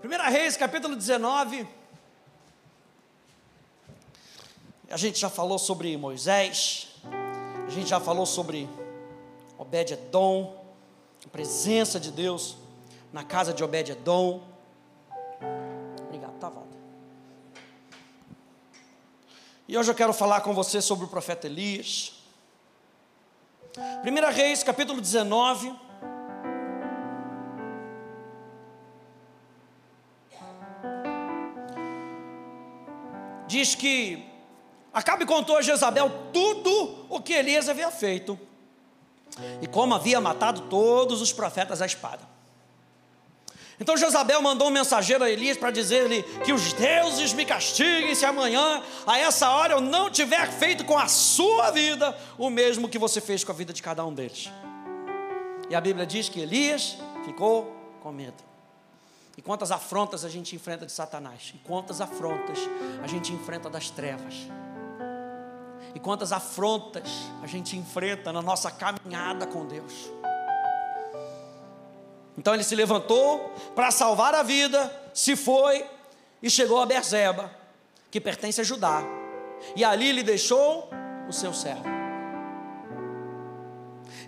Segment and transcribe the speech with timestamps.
[0.00, 1.68] Primeira Reis, capítulo 19.
[4.90, 6.88] A gente já falou sobre Moisés,
[7.66, 8.66] a gente já falou sobre
[9.58, 10.64] Obed-Edom,
[11.22, 12.56] a presença de Deus
[13.12, 14.42] na casa de Obed-Edom.
[16.06, 16.78] Obrigado, tá volta.
[19.68, 22.24] E hoje eu quero falar com você sobre o profeta Elias.
[24.00, 25.89] Primeira Reis, capítulo 19.
[33.50, 34.30] Diz que
[34.92, 38.38] Acabe contou a Jezabel tudo o que Elias havia feito
[39.62, 42.28] e como havia matado todos os profetas à espada.
[43.78, 48.26] Então Jezabel mandou um mensageiro a Elias para dizer-lhe que os deuses me castiguem se
[48.26, 52.98] amanhã, a essa hora, eu não tiver feito com a sua vida o mesmo que
[52.98, 54.50] você fez com a vida de cada um deles.
[55.70, 58.49] E a Bíblia diz que Elias ficou com medo.
[59.40, 62.58] E quantas afrontas a gente enfrenta de Satanás, e quantas afrontas
[63.02, 64.34] a gente enfrenta das trevas
[65.94, 67.08] e quantas afrontas
[67.42, 70.10] a gente enfrenta na nossa caminhada com Deus.
[72.36, 75.86] Então ele se levantou para salvar a vida, se foi
[76.42, 77.50] e chegou a Berzeba,
[78.10, 79.02] que pertence a Judá.
[79.74, 80.90] E ali ele deixou
[81.26, 81.88] o seu servo.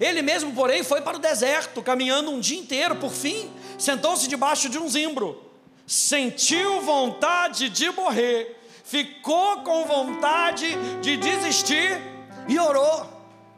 [0.01, 2.97] Ele mesmo, porém, foi para o deserto, caminhando um dia inteiro.
[2.97, 3.53] Por fim,
[3.83, 5.41] sentou-se debaixo de um zimbro,
[5.87, 10.67] sentiu vontade de morrer ficou com vontade
[11.01, 11.99] de desistir
[12.47, 13.07] e orou: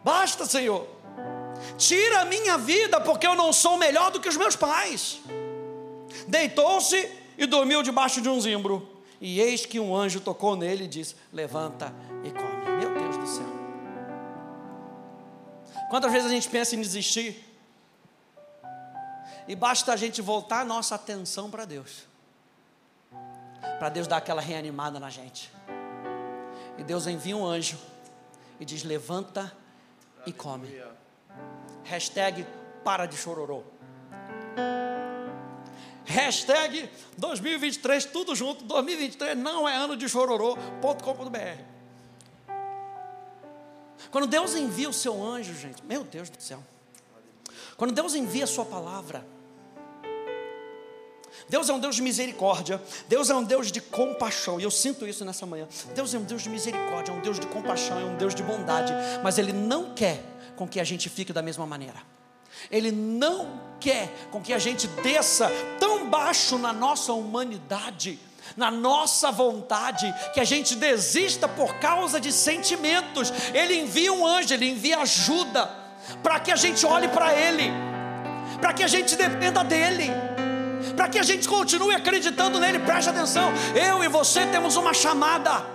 [0.04, 0.86] Basta, Senhor,
[1.76, 5.20] tira a minha vida, porque eu não sou melhor do que os meus pais.
[6.28, 8.88] Deitou-se e dormiu debaixo de um zimbro.
[9.20, 12.78] E eis que um anjo tocou nele e disse: Levanta e come.
[12.78, 13.54] Meu Deus do céu.
[15.90, 17.53] Quantas vezes a gente pensa em desistir?
[19.46, 22.14] E basta a gente voltar a nossa atenção para Deus
[23.78, 25.50] para Deus dar aquela reanimada na gente.
[26.78, 27.78] E Deus envia um anjo
[28.58, 29.52] e diz: levanta
[30.26, 30.82] e come.
[31.84, 32.46] Hashtag
[32.82, 33.62] para de chororô.
[36.06, 36.88] Hashtag
[37.18, 38.64] 2023, tudo junto.
[38.64, 41.62] 2023 não é ano de chororô.com.br.
[44.10, 46.62] Quando Deus envia o seu anjo, gente, meu Deus do céu.
[47.76, 49.26] Quando Deus envia a sua palavra,
[51.48, 55.06] Deus é um Deus de misericórdia, Deus é um Deus de compaixão, e eu sinto
[55.06, 55.68] isso nessa manhã.
[55.94, 58.42] Deus é um Deus de misericórdia, é um Deus de compaixão, é um Deus de
[58.42, 60.22] bondade, mas Ele não quer
[60.56, 61.96] com que a gente fique da mesma maneira.
[62.70, 68.18] Ele não quer com que a gente desça tão baixo na nossa humanidade,
[68.56, 73.32] na nossa vontade, que a gente desista por causa de sentimentos.
[73.52, 75.66] Ele envia um anjo, ele envia ajuda,
[76.22, 77.70] para que a gente olhe para Ele,
[78.60, 80.33] para que a gente dependa dEle
[80.94, 82.78] para que a gente continue acreditando nele.
[82.78, 85.74] Preste atenção, eu e você temos uma chamada.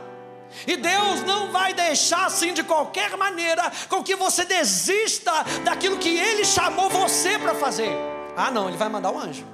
[0.66, 5.32] E Deus não vai deixar assim de qualquer maneira com que você desista
[5.64, 7.92] daquilo que Ele chamou você para fazer.
[8.36, 9.46] Ah, não, Ele vai mandar um anjo.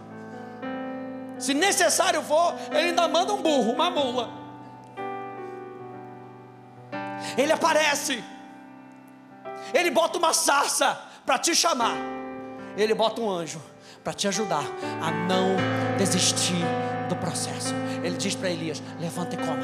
[1.37, 4.29] Se necessário for, Ele ainda manda um burro, uma mula.
[7.37, 8.23] Ele aparece,
[9.73, 11.97] Ele bota uma sarça para te chamar,
[12.77, 13.61] Ele bota um anjo
[14.05, 14.63] para te ajudar
[15.01, 15.55] a não
[15.97, 16.63] desistir
[17.09, 17.73] do processo.
[18.03, 19.63] Ele diz para Elias: levanta e coma.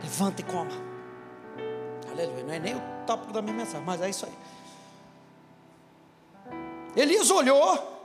[0.00, 0.70] Levanta e coma.
[2.08, 2.44] Aleluia.
[2.44, 4.32] Não é nem o tópico da minha mensagem, mas é isso aí.
[6.94, 7.96] Elias olhou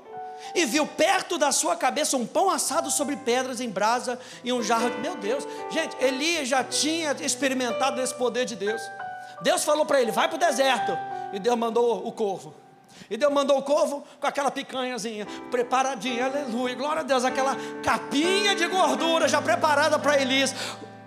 [0.56, 4.64] e viu perto da sua cabeça um pão assado sobre pedras em brasa e um
[4.64, 4.90] jarro.
[5.00, 8.82] Meu Deus, gente, Elias já tinha experimentado esse poder de Deus.
[9.44, 10.98] Deus falou para ele: vai para o deserto.
[11.32, 12.62] E Deus mandou o corvo.
[13.09, 18.56] E Deus mandou o corvo com aquela picanhazinha, preparadinha, aleluia, glória a Deus, aquela capinha
[18.56, 20.54] de gordura já preparada para Elias.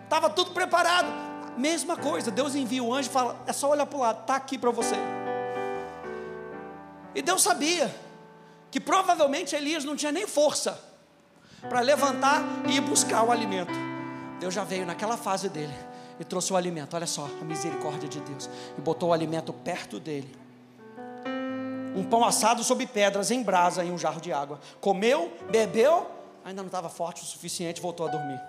[0.04, 1.08] Estava tudo preparado.
[1.56, 4.36] Mesma coisa, Deus envia o anjo e fala: é só olhar para o lado, está
[4.36, 4.94] aqui para você.
[7.14, 7.94] E Deus sabia
[8.70, 10.78] que provavelmente Elias não tinha nem força
[11.68, 13.72] para levantar e ir buscar o alimento.
[14.38, 15.74] Deus já veio naquela fase dele
[16.20, 16.94] e trouxe o alimento.
[16.94, 18.50] Olha só, a misericórdia de Deus.
[18.76, 20.45] E botou o alimento perto dele
[21.96, 24.60] um pão assado sobre pedras em brasa e um jarro de água.
[24.80, 26.10] Comeu, bebeu,
[26.44, 28.40] ainda não estava forte o suficiente, voltou a dormir.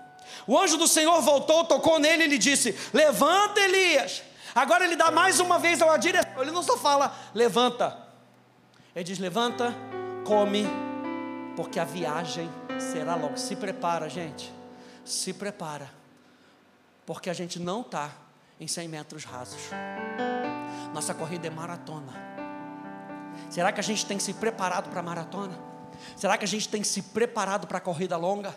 [0.46, 4.22] O anjo do Senhor voltou, tocou nele e lhe disse: Levanta, Elias.
[4.54, 6.42] Agora ele dá mais uma vez a direção.
[6.42, 7.96] Ele não só fala, levanta.
[8.94, 9.74] Ele diz: Levanta,
[10.26, 10.66] come,
[11.56, 13.38] porque a viagem será longa.
[13.38, 14.52] Se prepara, gente.
[15.04, 15.90] Se prepara.
[17.06, 18.10] Porque a gente não está
[18.60, 19.70] em 100 metros rasos.
[20.92, 22.27] Nossa corrida é maratona.
[23.50, 25.58] Será que a gente tem se preparado para a maratona?
[26.16, 28.54] Será que a gente tem se preparado para a corrida longa?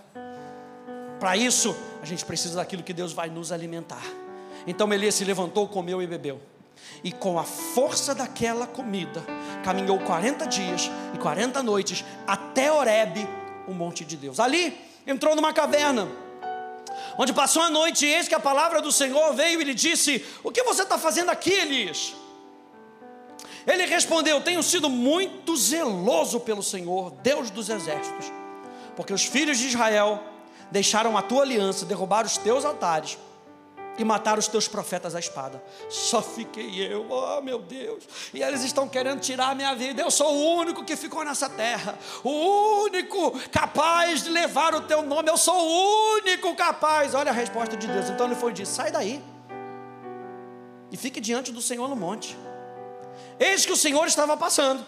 [1.20, 4.02] Para isso, a gente precisa daquilo que Deus vai nos alimentar.
[4.66, 6.42] Então Elias se levantou, comeu e bebeu.
[7.04, 9.24] E com a força daquela comida,
[9.64, 13.28] caminhou 40 dias e 40 noites até Horebe,
[13.68, 14.40] o monte de Deus.
[14.40, 16.08] Ali entrou numa caverna,
[17.18, 20.26] onde passou a noite, e eis que a palavra do Senhor veio e lhe disse:
[20.44, 22.16] O que você está fazendo aqui, Elias?
[23.66, 28.32] Ele respondeu: Tenho sido muito zeloso pelo Senhor, Deus dos exércitos,
[28.96, 30.20] porque os filhos de Israel
[30.72, 33.18] deixaram a tua aliança, derrubaram os teus altares
[33.98, 35.62] e mataram os teus profetas à espada.
[35.90, 38.04] Só fiquei eu, oh meu Deus.
[38.34, 40.02] E eles estão querendo tirar a minha vida.
[40.02, 45.02] Eu sou o único que ficou nessa terra, o único capaz de levar o teu
[45.02, 45.30] nome.
[45.30, 47.14] Eu sou o único capaz.
[47.14, 48.10] Olha a resposta de Deus.
[48.10, 49.22] Então ele foi disse: sai daí
[50.92, 52.38] e fique diante do Senhor no monte.
[53.42, 54.86] Eis que o Senhor estava passando,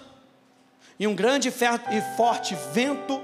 [0.99, 3.19] e um grande e forte vento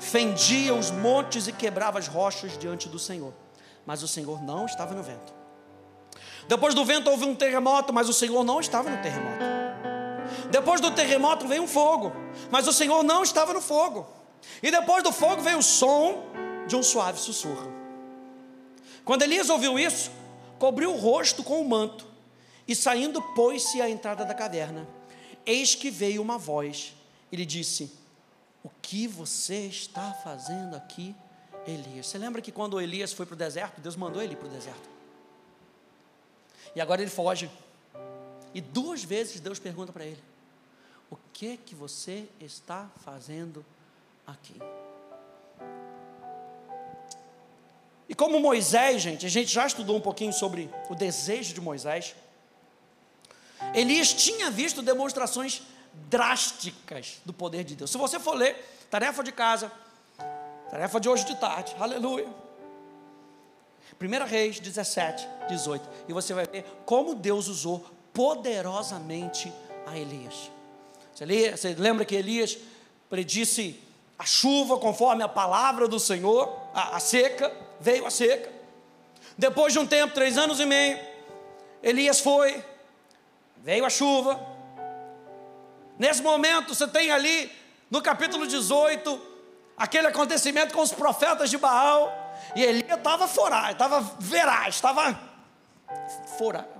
[0.00, 3.32] fendia os montes e quebrava as rochas diante do Senhor.
[3.86, 5.32] Mas o Senhor não estava no vento.
[6.48, 9.44] Depois do vento houve um terremoto, mas o Senhor não estava no terremoto.
[10.50, 12.12] Depois do terremoto veio um fogo,
[12.50, 14.08] mas o Senhor não estava no fogo.
[14.60, 16.24] E depois do fogo veio o som
[16.66, 17.72] de um suave sussurro.
[19.04, 20.10] Quando Elias ouviu isso,
[20.58, 22.11] cobriu o rosto com o manto
[22.66, 24.86] e saindo, pôs-se à entrada da caverna.
[25.44, 26.94] Eis que veio uma voz
[27.30, 27.92] e lhe disse:
[28.62, 31.14] O que você está fazendo aqui,
[31.66, 32.06] Elias?
[32.06, 34.88] Você lembra que quando Elias foi para o deserto, Deus mandou ele para o deserto.
[36.74, 37.50] E agora ele foge.
[38.54, 40.22] E duas vezes Deus pergunta para ele:
[41.10, 43.64] O que que você está fazendo
[44.26, 44.56] aqui?
[48.08, 52.14] E como Moisés, gente, a gente já estudou um pouquinho sobre o desejo de Moisés.
[53.74, 55.62] Elias tinha visto demonstrações
[56.08, 57.90] drásticas do poder de Deus.
[57.90, 58.56] Se você for ler,
[58.90, 59.70] tarefa de casa,
[60.70, 62.28] tarefa de hoje de tarde, aleluia.
[64.00, 65.88] 1 Reis 17, 18.
[66.08, 69.52] E você vai ver como Deus usou poderosamente
[69.86, 70.50] a Elias.
[71.14, 72.58] Você, você lembra que Elias
[73.08, 73.80] predisse
[74.18, 78.50] a chuva conforme a palavra do Senhor, a, a seca, veio a seca.
[79.36, 80.98] Depois de um tempo, três anos e meio,
[81.82, 82.62] Elias foi,
[83.62, 84.38] veio a chuva.
[85.98, 87.50] Nesse momento, você tem ali,
[87.90, 89.20] no capítulo 18,
[89.76, 92.12] aquele acontecimento com os profetas de Baal.
[92.56, 95.10] E Elias estava foraz, estava veraz, estava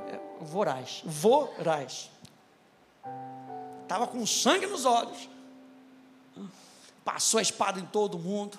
[0.09, 2.11] é, voraz, voraz.
[3.83, 5.29] Estava com sangue nos olhos.
[7.05, 8.59] Passou a espada em todo mundo,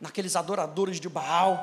[0.00, 1.62] naqueles adoradores de Baal.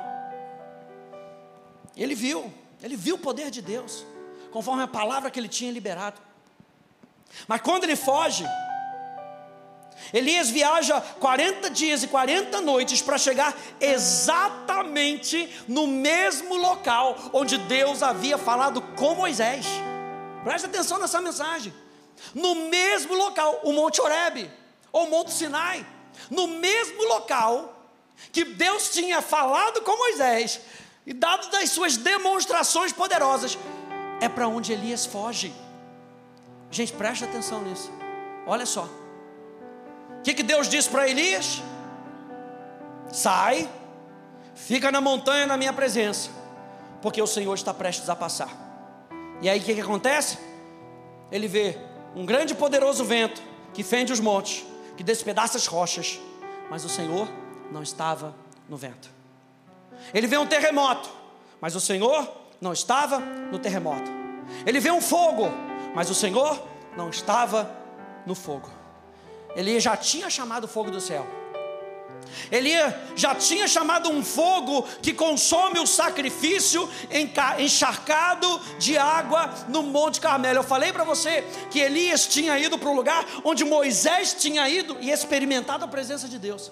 [1.95, 4.05] Ele viu, ele viu o poder de Deus
[4.57, 6.19] conforme a palavra que ele tinha liberado.
[7.47, 8.43] Mas quando ele foge,
[10.11, 18.01] Elias viaja 40 dias e 40 noites para chegar exatamente no mesmo local onde Deus
[18.01, 19.67] havia falado com Moisés.
[20.43, 21.71] Preste atenção nessa mensagem.
[22.33, 24.49] No mesmo local, o Monte Horebe,
[24.91, 25.85] ou Monte Sinai,
[26.31, 27.91] no mesmo local
[28.31, 30.59] que Deus tinha falado com Moisés
[31.05, 33.55] e dado das suas demonstrações poderosas,
[34.19, 35.53] é para onde Elias foge.
[36.71, 37.91] Gente, preste atenção nisso.
[38.45, 38.83] Olha só.
[40.19, 41.61] O que, que Deus disse para Elias?
[43.11, 43.69] Sai,
[44.53, 46.29] fica na montanha na minha presença,
[47.01, 48.49] porque o Senhor está prestes a passar.
[49.41, 50.37] E aí o que, que acontece?
[51.31, 51.77] Ele vê
[52.15, 53.41] um grande e poderoso vento
[53.73, 54.65] que fende os montes,
[54.97, 56.19] que despedaça as rochas,
[56.69, 57.27] mas o Senhor
[57.71, 58.35] não estava
[58.67, 59.09] no vento.
[60.13, 61.09] Ele vê um terremoto,
[61.61, 62.27] mas o Senhor
[62.59, 64.11] não estava no terremoto.
[64.65, 65.51] Ele vê um fogo,
[65.93, 66.61] mas o Senhor
[66.95, 67.69] não estava
[68.25, 68.69] no fogo.
[69.55, 71.25] Ele já tinha chamado o fogo do céu.
[72.51, 72.71] Ele
[73.15, 76.89] já tinha chamado um fogo que consome o sacrifício
[77.57, 80.59] encharcado de água no Monte Carmelo.
[80.59, 84.97] Eu falei para você que Elias tinha ido para o lugar onde Moisés tinha ido
[84.99, 86.71] e experimentado a presença de Deus.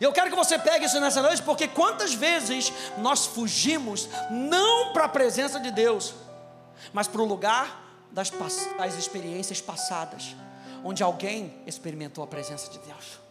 [0.00, 4.92] E eu quero que você pegue isso nessa noite, porque quantas vezes nós fugimos, não
[4.92, 6.14] para a presença de Deus,
[6.92, 8.30] mas para o lugar das,
[8.76, 10.34] das experiências passadas,
[10.82, 13.24] onde alguém experimentou a presença de Deus.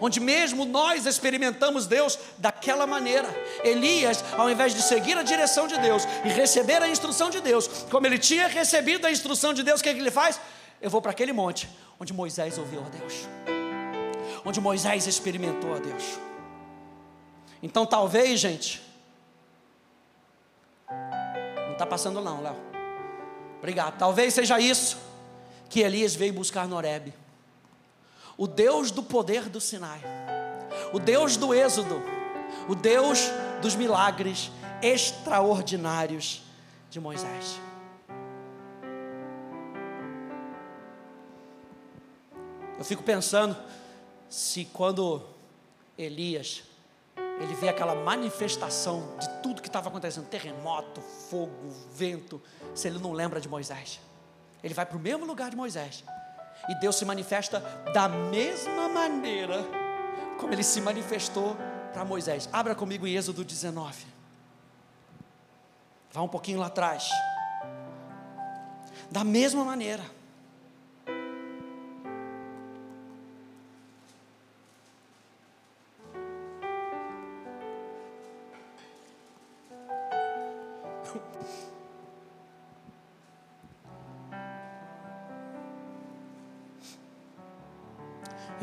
[0.00, 3.28] Onde mesmo nós experimentamos Deus daquela maneira.
[3.62, 7.68] Elias, ao invés de seguir a direção de Deus e receber a instrução de Deus,
[7.88, 10.40] como ele tinha recebido a instrução de Deus, o que, é que ele faz?
[10.80, 11.68] Eu vou para aquele monte
[12.00, 13.65] onde Moisés ouviu a Deus
[14.46, 16.20] onde Moisés experimentou a Deus.
[17.60, 18.80] Então talvez, gente,
[20.88, 22.54] não está passando não, Léo.
[23.58, 23.98] Obrigado.
[23.98, 24.98] Talvez seja isso
[25.68, 27.12] que Elias veio buscar no Horebe.
[28.38, 30.00] o Deus do poder do Sinai,
[30.92, 32.00] o Deus do Êxodo,
[32.68, 36.42] o Deus dos milagres extraordinários
[36.88, 37.58] de Moisés.
[42.78, 43.56] Eu fico pensando
[44.28, 45.22] se quando
[45.96, 46.64] Elias
[47.38, 52.40] ele vê aquela manifestação de tudo que estava acontecendo, terremoto, fogo, vento,
[52.74, 54.00] se ele não lembra de Moisés.
[54.64, 56.02] Ele vai para o mesmo lugar de Moisés.
[56.68, 57.60] E Deus se manifesta
[57.92, 59.62] da mesma maneira
[60.38, 61.56] como ele se manifestou
[61.92, 62.48] para Moisés.
[62.52, 64.06] Abra comigo em Êxodo 19.
[66.12, 67.10] Vá um pouquinho lá atrás.
[69.10, 70.02] Da mesma maneira.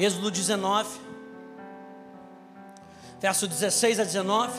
[0.04, 1.00] Êxodo 19,
[3.22, 4.52] verso 16 a 19.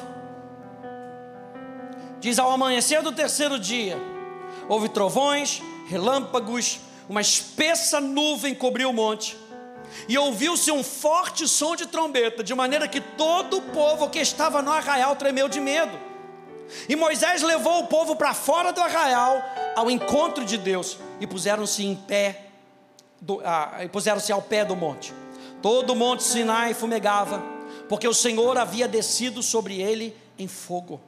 [2.18, 3.98] Diz: Ao amanhecer do terceiro dia,
[4.70, 9.36] houve trovões, relâmpagos, uma espessa nuvem cobriu o monte,
[10.08, 14.62] e ouviu-se um forte som de trombeta, de maneira que todo o povo que estava
[14.62, 16.00] no arraial tremeu de medo.
[16.88, 19.42] E Moisés levou o povo para fora do arraial
[19.76, 22.46] ao encontro de Deus, e puseram-se em pé,
[23.44, 25.12] ah, puseram-se ao pé do monte.
[25.64, 27.42] Todo o monte Sinai fumegava,
[27.88, 31.00] porque o Senhor havia descido sobre ele em fogo.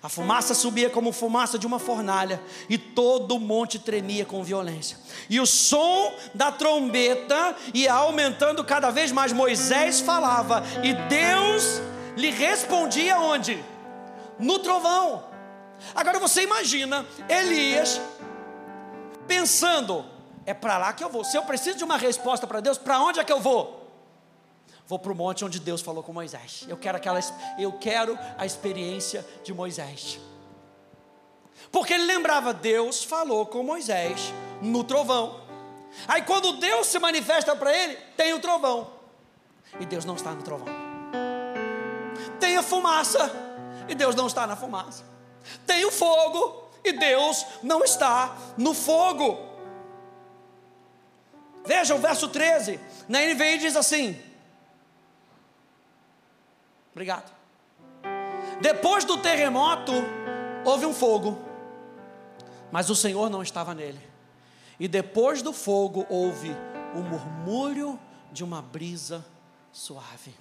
[0.00, 2.40] A fumaça subia como fumaça de uma fornalha,
[2.70, 4.96] e todo o monte tremia com violência.
[5.28, 9.32] E o som da trombeta ia aumentando cada vez mais.
[9.32, 11.82] Moisés falava, e Deus
[12.16, 13.64] lhe respondia onde?
[14.38, 15.24] No trovão.
[15.92, 18.00] Agora você imagina Elias
[19.26, 20.04] pensando:
[20.46, 21.24] é para lá que eu vou.
[21.24, 23.77] Se eu preciso de uma resposta para Deus, para onde é que eu vou?
[24.88, 26.64] Vou para o monte onde Deus falou com Moisés.
[26.66, 27.20] Eu quero aquela,
[27.58, 30.18] eu quero a experiência de Moisés.
[31.70, 35.42] Porque ele lembrava, Deus falou com Moisés no trovão.
[36.06, 38.90] Aí quando Deus se manifesta para ele, tem o trovão.
[39.78, 40.74] E Deus não está no trovão.
[42.40, 43.30] Tem a fumaça,
[43.90, 45.04] e Deus não está na fumaça.
[45.66, 49.38] Tem o fogo, e Deus não está no fogo.
[51.66, 54.27] Veja o verso 13, na NVI diz assim:
[56.98, 57.32] Obrigado.
[58.60, 59.92] Depois do terremoto,
[60.64, 61.38] houve um fogo,
[62.72, 64.00] mas o Senhor não estava nele.
[64.80, 66.50] E depois do fogo, houve
[66.96, 68.00] o murmúrio
[68.32, 69.24] de uma brisa
[69.70, 70.34] suave.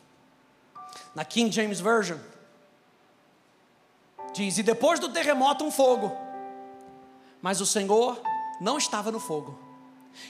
[1.13, 2.17] Na King James Version,
[4.33, 6.11] diz: E depois do terremoto, um fogo,
[7.39, 8.19] mas o Senhor
[8.59, 9.59] não estava no fogo.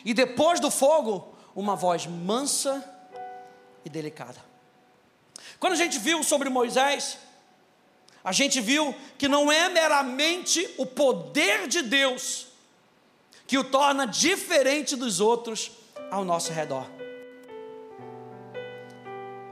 [0.04, 2.84] E depois do fogo, uma voz mansa
[3.86, 4.57] e delicada.
[5.60, 7.18] Quando a gente viu sobre Moisés,
[8.24, 12.48] a gente viu que não é meramente o poder de Deus
[13.48, 15.72] que o torna diferente dos outros
[16.12, 16.86] ao nosso redor.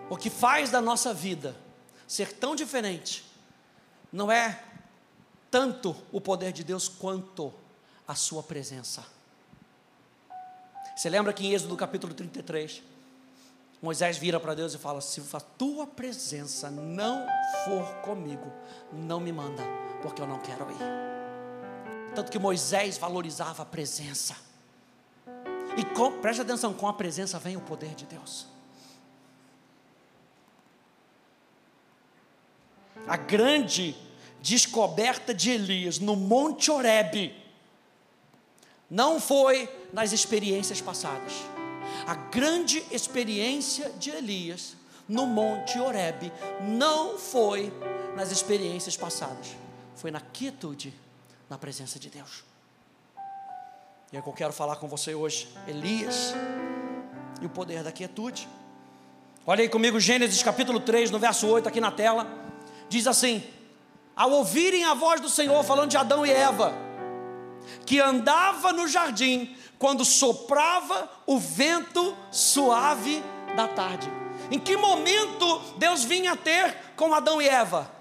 [0.10, 1.56] O que faz da nossa vida
[2.06, 3.24] ser tão diferente
[4.12, 4.62] não é
[5.50, 7.54] tanto o poder de Deus quanto
[8.08, 9.06] a sua presença.
[10.96, 12.84] Você lembra que em Êxodo capítulo 33,
[13.86, 17.28] Moisés vira para Deus e fala: Se a tua presença não
[17.64, 18.52] for comigo,
[18.92, 19.62] não me manda,
[20.02, 22.16] porque eu não quero ir.
[22.16, 24.36] Tanto que Moisés valorizava a presença.
[25.78, 28.48] E com, preste atenção: com a presença vem o poder de Deus.
[33.08, 33.96] A grande
[34.42, 37.40] descoberta de Elias no Monte Horebe
[38.90, 41.55] não foi nas experiências passadas
[42.08, 44.76] a grande experiência de Elias
[45.08, 47.72] no Monte Horebe não foi
[48.16, 49.56] nas experiências passadas,
[49.96, 50.94] foi na quietude,
[51.50, 52.44] na presença de Deus.
[54.12, 56.34] E é que eu quero falar com você hoje, Elias
[57.42, 58.48] e o poder da quietude.
[59.46, 62.28] Olha aí comigo Gênesis capítulo 3, no verso 8 aqui na tela.
[62.90, 63.44] Diz assim:
[64.16, 66.74] Ao ouvirem a voz do Senhor falando de Adão e Eva,
[67.86, 73.24] que andava no jardim, quando soprava o vento suave
[73.56, 74.10] da tarde.
[74.52, 77.92] Em que momento Deus vinha ter com Adão e Eva?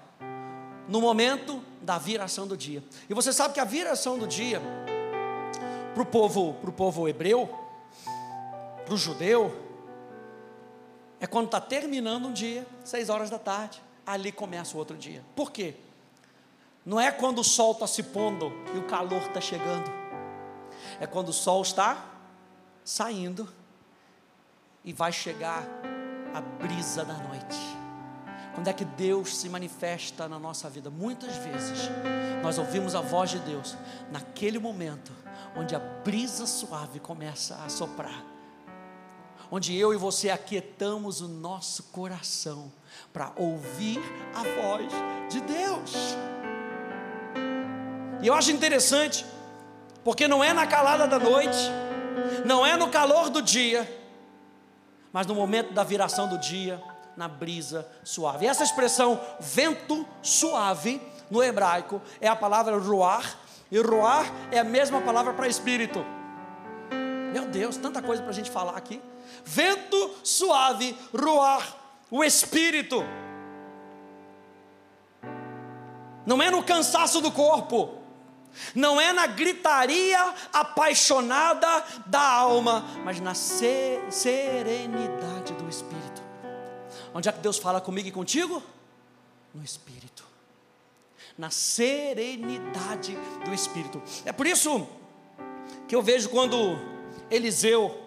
[0.87, 2.83] No momento da viração do dia.
[3.09, 4.61] E você sabe que a viração do dia
[5.93, 7.49] para o povo, pro povo hebreu,
[8.83, 9.63] para o judeu,
[11.19, 15.23] é quando está terminando um dia, seis horas da tarde, ali começa o outro dia.
[15.35, 15.75] Por quê?
[16.85, 20.04] Não é quando o sol está se pondo e o calor está chegando
[20.99, 22.03] é quando o sol está
[22.83, 23.47] saindo
[24.83, 25.63] e vai chegar
[26.33, 27.57] a brisa da noite.
[28.53, 30.89] Quando é que Deus se manifesta na nossa vida?
[30.89, 31.89] Muitas vezes
[32.41, 33.75] nós ouvimos a voz de Deus
[34.11, 35.11] naquele momento
[35.55, 38.23] onde a brisa suave começa a soprar.
[39.51, 42.71] Onde eu e você aquietamos o nosso coração
[43.13, 43.99] para ouvir
[44.33, 44.91] a voz
[45.29, 45.93] de Deus.
[48.21, 49.25] E eu acho interessante,
[50.05, 51.57] porque não é na calada da noite,
[52.45, 53.91] não é no calor do dia,
[55.11, 56.79] mas no momento da viração do dia,
[57.17, 58.45] na brisa suave.
[58.45, 63.35] E essa expressão vento suave no hebraico é a palavra ruar,
[63.71, 66.05] e ruar é a mesma palavra para espírito.
[67.33, 69.01] Meu Deus, tanta coisa para a gente falar aqui.
[69.43, 71.65] Vento suave, ruar,
[72.11, 73.03] o espírito.
[76.27, 78.04] Não é no cansaço do corpo,
[78.73, 86.23] não é na gritaria apaixonada da alma, mas na serenidade do espírito.
[87.13, 88.61] Onde é que Deus fala comigo e contigo?
[89.53, 90.25] No espírito,
[91.37, 94.01] na serenidade do espírito.
[94.25, 94.85] É por isso
[95.87, 96.77] que eu vejo quando
[97.31, 98.01] Eliseu,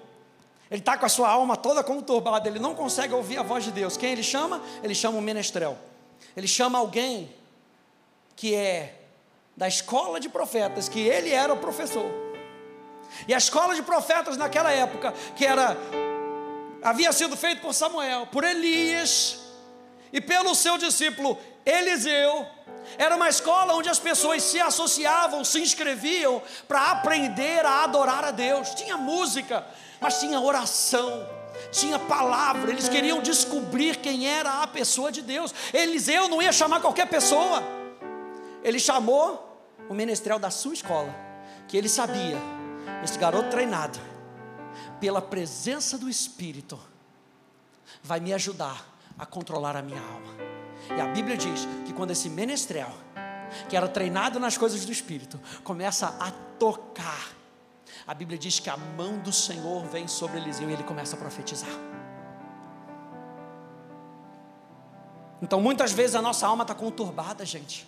[0.71, 3.73] ele está com a sua alma toda conturbada, ele não consegue ouvir a voz de
[3.73, 3.97] Deus.
[3.97, 4.63] Quem ele chama?
[4.83, 5.79] Ele chama o menestrel.
[6.37, 7.35] Ele chama alguém
[8.37, 9.08] que é
[9.59, 12.09] da escola de profetas, que ele era o professor.
[13.27, 15.77] E a escola de profetas naquela época, que era
[16.81, 19.41] havia sido feito por Samuel, por Elias
[20.13, 21.37] e pelo seu discípulo
[21.67, 22.47] Eliseu,
[22.97, 28.31] era uma escola onde as pessoas se associavam, se inscreviam para aprender a adorar a
[28.31, 28.71] Deus.
[28.77, 29.67] Tinha música,
[30.01, 31.29] mas tinha oração,
[31.73, 32.71] tinha palavra.
[32.71, 35.53] Eles queriam descobrir quem era a pessoa de Deus.
[35.75, 37.61] Eliseu não ia chamar qualquer pessoa.
[38.63, 39.48] Ele chamou
[39.89, 41.15] o menestrel da sua escola,
[41.67, 42.39] que ele sabia,
[43.03, 43.99] esse garoto treinado,
[45.01, 46.79] pela presença do Espírito,
[48.03, 48.87] vai me ajudar
[49.19, 50.35] a controlar a minha alma.
[50.97, 52.93] E a Bíblia diz que quando esse menestrel,
[53.69, 57.33] que era treinado nas coisas do Espírito, começa a tocar,
[58.07, 61.19] a Bíblia diz que a mão do Senhor vem sobre Eliseu e ele começa a
[61.19, 61.69] profetizar.
[65.41, 67.87] Então muitas vezes a nossa alma está conturbada, gente.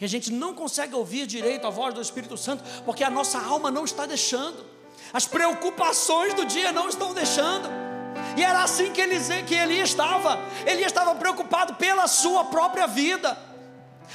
[0.00, 3.38] E a gente não consegue ouvir direito a voz do Espírito Santo, porque a nossa
[3.38, 4.64] alma não está deixando,
[5.12, 7.68] as preocupações do dia não estão deixando.
[8.36, 13.36] E era assim que ele, que ele estava, ele estava preocupado pela sua própria vida.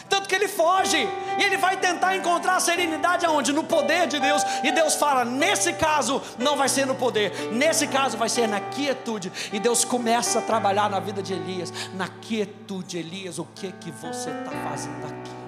[0.08, 0.98] Tanto que ele foge,
[1.38, 3.52] e ele vai tentar encontrar a serenidade aonde?
[3.52, 4.44] No poder de Deus.
[4.64, 8.60] E Deus fala: nesse caso, não vai ser no poder, nesse caso, vai ser na
[8.60, 9.32] quietude.
[9.52, 12.98] E Deus começa a trabalhar na vida de Elias, na quietude.
[12.98, 15.39] Elias, o que que você está fazendo aqui?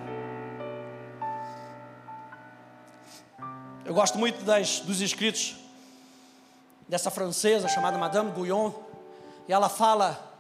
[3.92, 5.54] Eu gosto muito das, dos escritos
[6.88, 8.72] dessa francesa chamada Madame Guyon,
[9.50, 10.34] e ela fala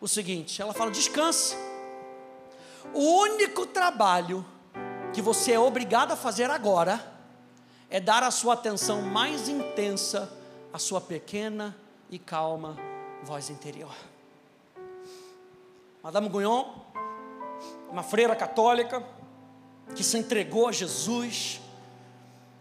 [0.00, 1.54] o seguinte: ela fala, descanse.
[2.94, 4.42] O único trabalho
[5.12, 6.98] que você é obrigado a fazer agora
[7.90, 10.32] é dar a sua atenção mais intensa
[10.72, 11.76] à sua pequena
[12.08, 12.78] e calma
[13.22, 13.94] voz interior.
[16.02, 16.64] Madame Guyon,
[17.90, 19.04] uma freira católica
[19.94, 21.60] que se entregou a Jesus,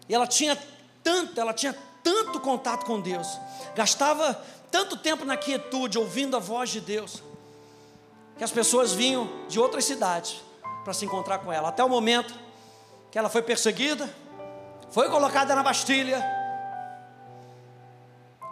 [0.08, 0.58] e ela tinha
[1.04, 3.28] tanto, ela tinha tanto contato com Deus,
[3.76, 4.34] gastava
[4.72, 7.24] tanto tempo na quietude, ouvindo a voz de Deus,
[8.38, 10.41] que as pessoas vinham de outras cidades
[10.84, 12.34] para se encontrar com ela, até o momento
[13.12, 14.13] que ela foi perseguida,
[14.91, 16.24] foi colocada na Bastilha.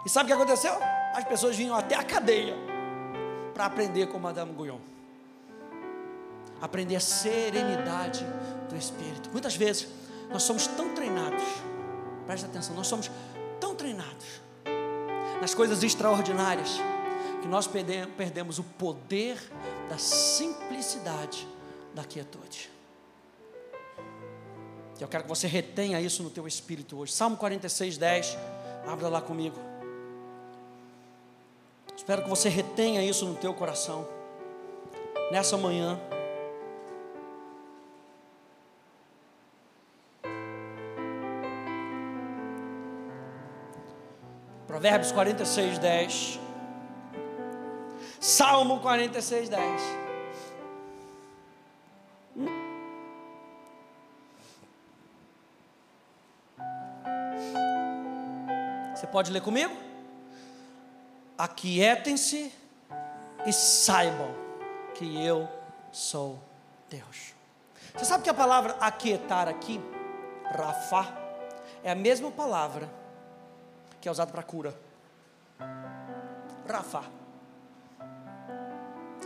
[0.04, 0.74] E sabe o que aconteceu?
[1.14, 2.56] As pessoas vinham até a cadeia
[3.52, 4.78] para aprender com Madame Guyon.
[6.60, 8.26] Aprender a serenidade
[8.68, 9.30] do Espírito.
[9.30, 9.86] Muitas vezes
[10.34, 11.44] nós somos tão treinados,
[12.26, 13.08] preste atenção, nós somos
[13.60, 14.42] tão treinados
[15.40, 16.80] nas coisas extraordinárias
[17.40, 19.38] que nós perdemos o poder
[19.88, 21.46] da simplicidade
[21.94, 22.68] da quietude.
[25.00, 27.12] Eu quero que você retenha isso no teu espírito hoje.
[27.12, 28.36] Salmo 46, 10.
[28.88, 29.56] Abra lá comigo.
[31.96, 34.08] Espero que você retenha isso no teu coração.
[35.30, 36.00] Nessa manhã.
[44.84, 46.40] Provérbios 46, 10.
[48.20, 49.82] Salmo 46, 10.
[58.94, 59.74] Você pode ler comigo?
[61.38, 62.52] Aquietem-se
[63.46, 64.34] e saibam
[64.92, 65.48] que eu
[65.90, 66.38] sou
[66.90, 67.32] Deus.
[67.94, 69.80] Você sabe que a palavra aquietar aqui,
[70.54, 71.10] Rafa,
[71.82, 73.02] é a mesma palavra
[74.04, 74.78] que é usado para cura.
[76.68, 77.04] Rafá.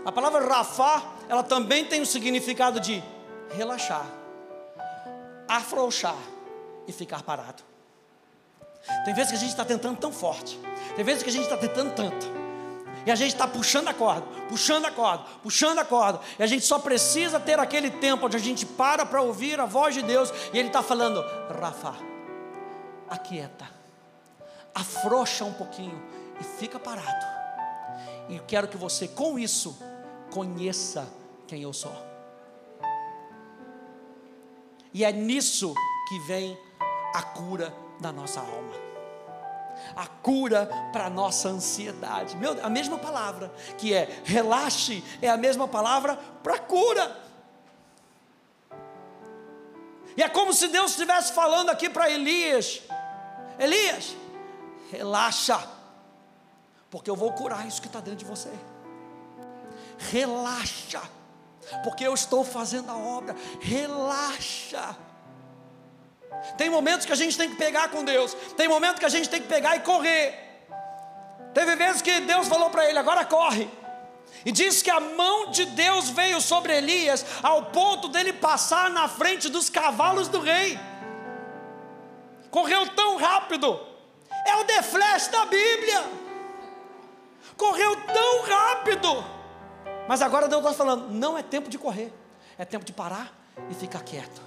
[0.04, 3.02] A palavra Rafá, ela também tem o significado de
[3.50, 4.06] relaxar,
[5.48, 6.14] afrouxar
[6.86, 7.64] e ficar parado.
[9.04, 10.56] Tem vezes que a gente está tentando tão forte,
[10.94, 12.28] tem vezes que a gente está tentando tanto,
[13.04, 16.46] e a gente está puxando a corda, puxando a corda, puxando a corda, e a
[16.46, 20.02] gente só precisa ter aquele tempo onde a gente para para ouvir a voz de
[20.02, 21.20] Deus, e Ele está falando,
[21.60, 21.96] Rafa,
[23.10, 23.77] aquieta,
[24.74, 26.02] afrouxa um pouquinho
[26.40, 27.26] e fica parado.
[28.28, 29.78] E quero que você, com isso,
[30.30, 31.08] conheça
[31.46, 31.96] quem eu sou.
[34.92, 35.74] E é nisso
[36.08, 36.58] que vem
[37.14, 38.74] a cura da nossa alma.
[39.94, 42.36] A cura para a nossa ansiedade.
[42.36, 47.16] Meu, a mesma palavra que é relaxe é a mesma palavra para cura.
[50.16, 52.82] E é como se Deus estivesse falando aqui para Elias:
[53.58, 54.16] Elias,
[54.90, 55.66] relaxa,
[56.90, 58.50] porque eu vou curar isso que está dentro de você.
[60.10, 61.02] Relaxa,
[61.82, 63.34] porque eu estou fazendo a obra.
[63.60, 64.96] Relaxa.
[66.56, 69.28] Tem momentos que a gente tem que pegar com Deus, tem momentos que a gente
[69.28, 70.48] tem que pegar e correr.
[71.52, 73.68] Teve vezes que Deus falou para ele: agora corre.
[74.44, 79.08] E diz que a mão de Deus veio sobre Elias ao ponto dele passar na
[79.08, 80.78] frente dos cavalos do rei.
[82.50, 83.87] Correu tão rápido.
[84.48, 84.80] É o The
[85.30, 86.10] da Bíblia.
[87.54, 89.08] Correu tão rápido.
[90.08, 92.10] Mas agora Deus está falando: não é tempo de correr,
[92.56, 93.30] é tempo de parar
[93.70, 94.40] e ficar quieto.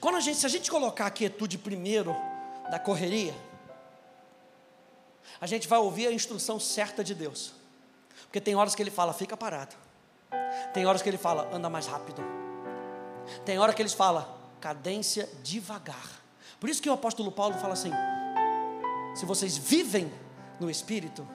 [0.00, 2.14] Quando a gente, se a gente colocar a quietude primeiro
[2.70, 3.34] da correria,
[5.40, 7.52] a gente vai ouvir a instrução certa de Deus.
[8.22, 9.74] Porque tem horas que ele fala, fica parado.
[10.72, 12.22] Tem horas que ele fala, anda mais rápido.
[13.44, 16.22] Tem hora que ele fala, cadência devagar.
[16.60, 17.90] Por isso que o apóstolo Paulo fala assim:
[19.14, 20.12] se vocês vivem
[20.58, 21.26] no Espírito,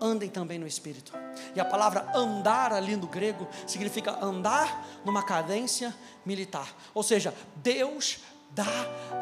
[0.00, 1.12] andem também no Espírito.
[1.54, 6.68] E a palavra andar ali no grego significa andar numa cadência militar.
[6.92, 8.18] Ou seja, Deus
[8.50, 8.66] dá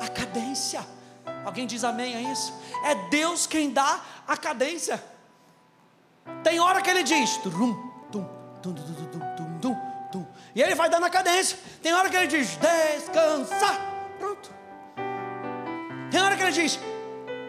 [0.01, 0.85] a cadência.
[1.45, 2.53] Alguém diz amém a isso?
[2.85, 5.03] É Deus quem dá a cadência.
[6.43, 7.51] Tem hora que ele diz, tum,
[8.11, 8.27] tum,
[8.63, 9.77] tum, tum, tum,
[10.13, 11.59] tum, e ele vai dando a cadência.
[11.83, 13.79] Tem hora que ele diz, descansa.
[14.19, 14.53] Pronto.
[16.11, 16.79] Tem hora que ele diz,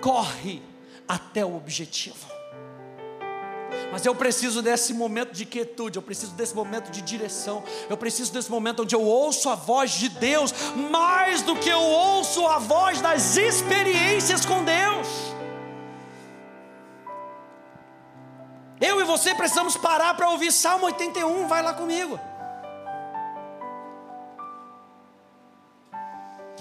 [0.02, 0.62] corre
[1.08, 2.32] até o objetivo.
[3.92, 8.32] Mas eu preciso desse momento de quietude, eu preciso desse momento de direção, eu preciso
[8.34, 10.54] desse momento onde eu ouço a voz de Deus,
[10.90, 15.08] mais do que eu ouço a voz das experiências com Deus.
[18.80, 22.20] Eu e você precisamos parar para ouvir Salmo 81, vai lá comigo.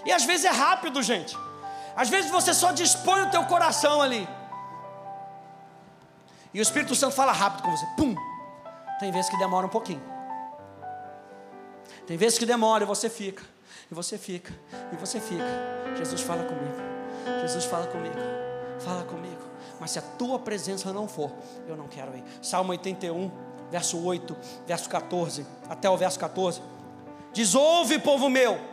[0.05, 1.37] E às vezes é rápido, gente.
[1.97, 4.29] Às vezes você só dispõe o teu coração ali.
[6.53, 7.87] E o Espírito Santo fala rápido com você.
[7.97, 8.15] Pum!
[8.99, 10.03] Tem vezes que demora um pouquinho.
[12.07, 13.43] Tem vezes que demora e você fica.
[13.91, 14.53] E você fica.
[14.93, 15.45] E você fica.
[15.97, 16.77] Jesus fala comigo.
[17.41, 18.17] Jesus fala comigo.
[18.81, 19.43] Fala comigo.
[19.79, 21.33] Mas se a tua presença não for,
[21.67, 22.23] eu não quero ir.
[22.43, 23.31] Salmo 81,
[23.71, 26.61] verso 8, verso 14, até o verso 14.
[27.33, 28.70] Diz: Ouve, povo meu.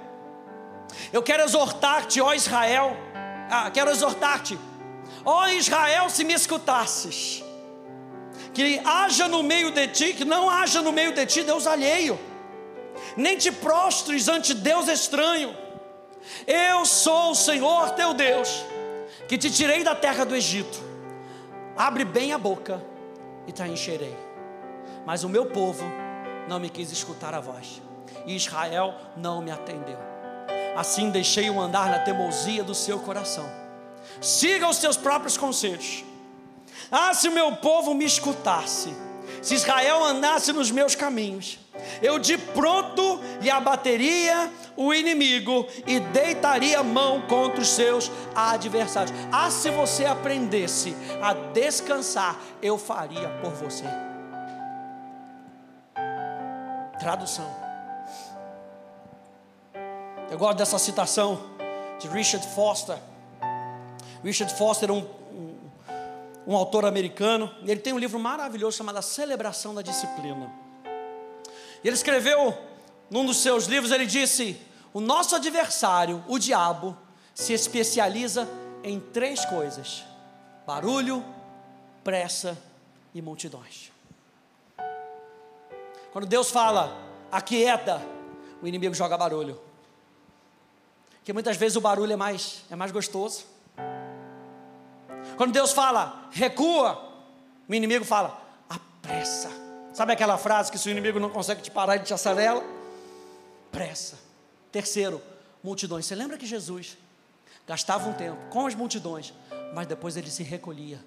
[1.12, 2.96] Eu quero exortar-te, ó Israel.
[3.50, 4.58] Ah, quero exortar-te.
[5.24, 7.44] Ó Israel, se me escutasses
[8.54, 12.20] que haja no meio de ti, que não haja no meio de ti Deus alheio,
[13.16, 15.56] nem te prostres ante Deus estranho.
[16.46, 18.66] Eu sou o Senhor teu Deus,
[19.28, 20.82] que te tirei da terra do Egito.
[21.76, 22.84] Abre bem a boca
[23.46, 24.16] e te encherei.
[25.06, 25.86] Mas o meu povo
[26.48, 27.82] não me quis escutar a voz,
[28.26, 30.17] e Israel não me atendeu.
[30.78, 33.50] Assim deixei-o andar na teimosia do seu coração.
[34.22, 36.06] Siga os teus próprios conselhos
[36.92, 38.96] ah, se o meu povo me escutasse,
[39.42, 41.60] se Israel andasse nos meus caminhos,
[42.02, 49.14] eu de pronto lhe abateria o inimigo e deitaria mão contra os seus adversários.
[49.32, 53.86] Ah, se você aprendesse a descansar, eu faria por você.
[57.00, 57.67] Tradução.
[60.30, 61.40] Eu gosto dessa citação
[62.00, 62.98] de Richard Foster.
[64.24, 65.18] Richard Foster, um
[66.48, 70.50] um autor americano, ele tem um livro maravilhoso chamado A Celebração da Disciplina.
[71.84, 72.58] Ele escreveu,
[73.10, 74.58] num dos seus livros, ele disse:
[74.94, 76.98] O nosso adversário, o diabo,
[77.36, 78.48] se especializa
[78.82, 80.06] em três coisas:
[80.66, 81.24] barulho,
[82.02, 82.58] pressa
[83.14, 83.92] e multidões.
[86.14, 86.98] Quando Deus fala,
[87.30, 88.02] aquieta,
[88.62, 89.67] o inimigo joga barulho.
[91.28, 93.44] Porque muitas vezes o barulho é mais, é mais gostoso.
[95.36, 97.04] Quando Deus fala, recua,
[97.68, 99.50] O inimigo fala: apressa.
[99.94, 102.64] Sabe aquela frase que se o inimigo não consegue te parar, ele te acelera?
[103.74, 104.18] Pressa.
[104.72, 105.22] Terceiro,
[105.62, 106.06] multidões.
[106.06, 106.98] Você lembra que Jesus
[107.68, 109.34] gastava um tempo com as multidões,
[109.74, 111.04] mas depois ele se recolhia.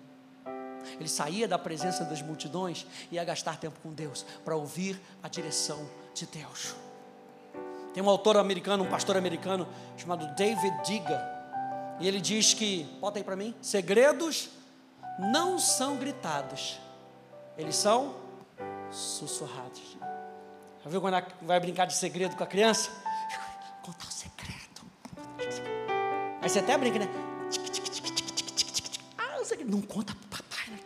[0.99, 5.29] Ele saía da presença das multidões e ia gastar tempo com Deus para ouvir a
[5.31, 6.75] direção de Deus.
[7.93, 11.41] Tem um autor americano, um pastor americano chamado David Diga,
[11.99, 14.49] e ele diz que, bota aí para mim, segredos
[15.19, 16.79] não são gritados,
[17.59, 18.15] eles são
[18.91, 19.99] sussurrados.
[20.83, 22.91] Já viu quando vai brincar de segredo com a criança?
[23.83, 24.81] Contar o segredo.
[26.41, 27.09] Aí você até brinca, né?
[29.19, 29.37] Ah.
[29.67, 30.71] Não conta para papai.
[30.71, 30.79] Né?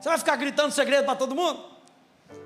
[0.00, 1.64] Você vai ficar gritando segredo para todo mundo?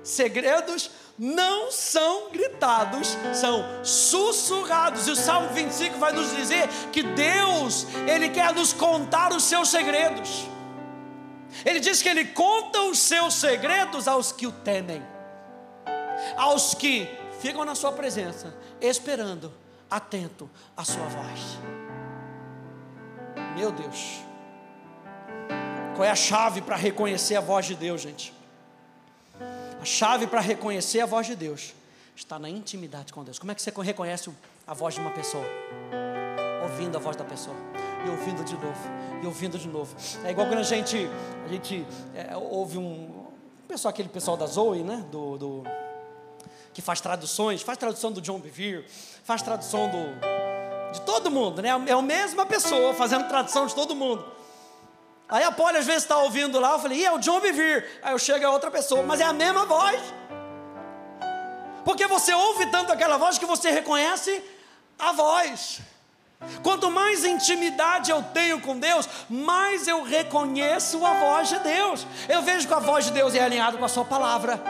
[0.03, 5.07] Segredos não são gritados, são sussurrados.
[5.07, 9.69] E o Salmo 25 vai nos dizer que Deus, Ele quer nos contar os seus
[9.69, 10.47] segredos.
[11.63, 15.03] Ele diz que Ele conta os seus segredos aos que o temem,
[16.35, 17.07] aos que
[17.39, 19.53] ficam na Sua presença, esperando,
[19.89, 21.39] atento à Sua voz.
[23.55, 24.19] Meu Deus,
[25.95, 28.33] qual é a chave para reconhecer a voz de Deus, gente?
[29.83, 31.73] A chave para reconhecer a voz de Deus
[32.15, 33.37] está na intimidade com Deus.
[33.37, 34.31] Como é que você reconhece
[34.65, 35.43] a voz de uma pessoa?
[36.63, 37.57] Ouvindo a voz da pessoa.
[38.05, 38.89] E ouvindo de novo.
[39.21, 39.93] E ouvindo de novo.
[40.23, 41.05] É igual quando a gente,
[41.45, 43.25] a gente é, ouve um.
[43.67, 45.05] Pessoal, aquele pessoal da Zoe, né?
[45.11, 45.63] Do, do,
[46.73, 48.85] que faz traduções, faz tradução do John Bevere,
[49.25, 51.67] faz tradução do, de todo mundo, né?
[51.67, 54.25] É a mesma pessoa fazendo tradução de todo mundo.
[55.33, 57.83] Aí a Polly às vezes está ouvindo lá, eu falei, e é o John Bevere.
[58.03, 59.99] Aí eu chego a outra pessoa, mas é a mesma voz.
[61.83, 64.43] Porque você ouve tanto aquela voz que você reconhece
[64.99, 65.79] a voz.
[66.61, 72.05] Quanto mais intimidade eu tenho com Deus, mais eu reconheço a voz de Deus.
[72.29, 74.61] Eu vejo que a voz de Deus é alinhada com a Sua palavra.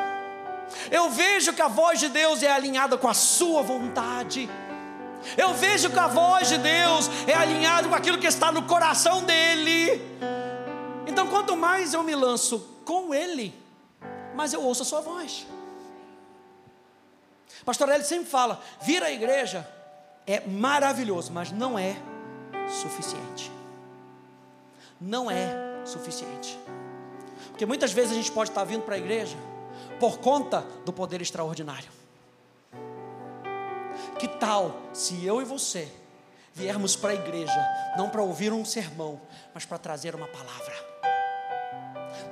[0.89, 4.49] Eu vejo que a voz de Deus é alinhada com a Sua vontade.
[5.35, 9.23] Eu vejo que a voz de Deus é alinhada com aquilo que está no coração
[9.23, 10.01] dEle.
[11.13, 13.53] Então, quanto mais eu me lanço com Ele,
[14.33, 15.45] mais eu ouço a Sua voz.
[17.63, 19.69] Pastor Ele sempre fala: vir à igreja
[20.25, 21.95] é maravilhoso, mas não é
[22.67, 23.51] suficiente.
[24.99, 26.57] Não é suficiente.
[27.49, 29.37] Porque muitas vezes a gente pode estar vindo para a igreja
[29.99, 31.91] por conta do poder extraordinário.
[34.17, 35.87] Que tal se eu e você
[36.55, 37.53] viermos para a igreja,
[37.95, 39.21] não para ouvir um sermão,
[39.53, 40.82] mas para trazer uma palavra?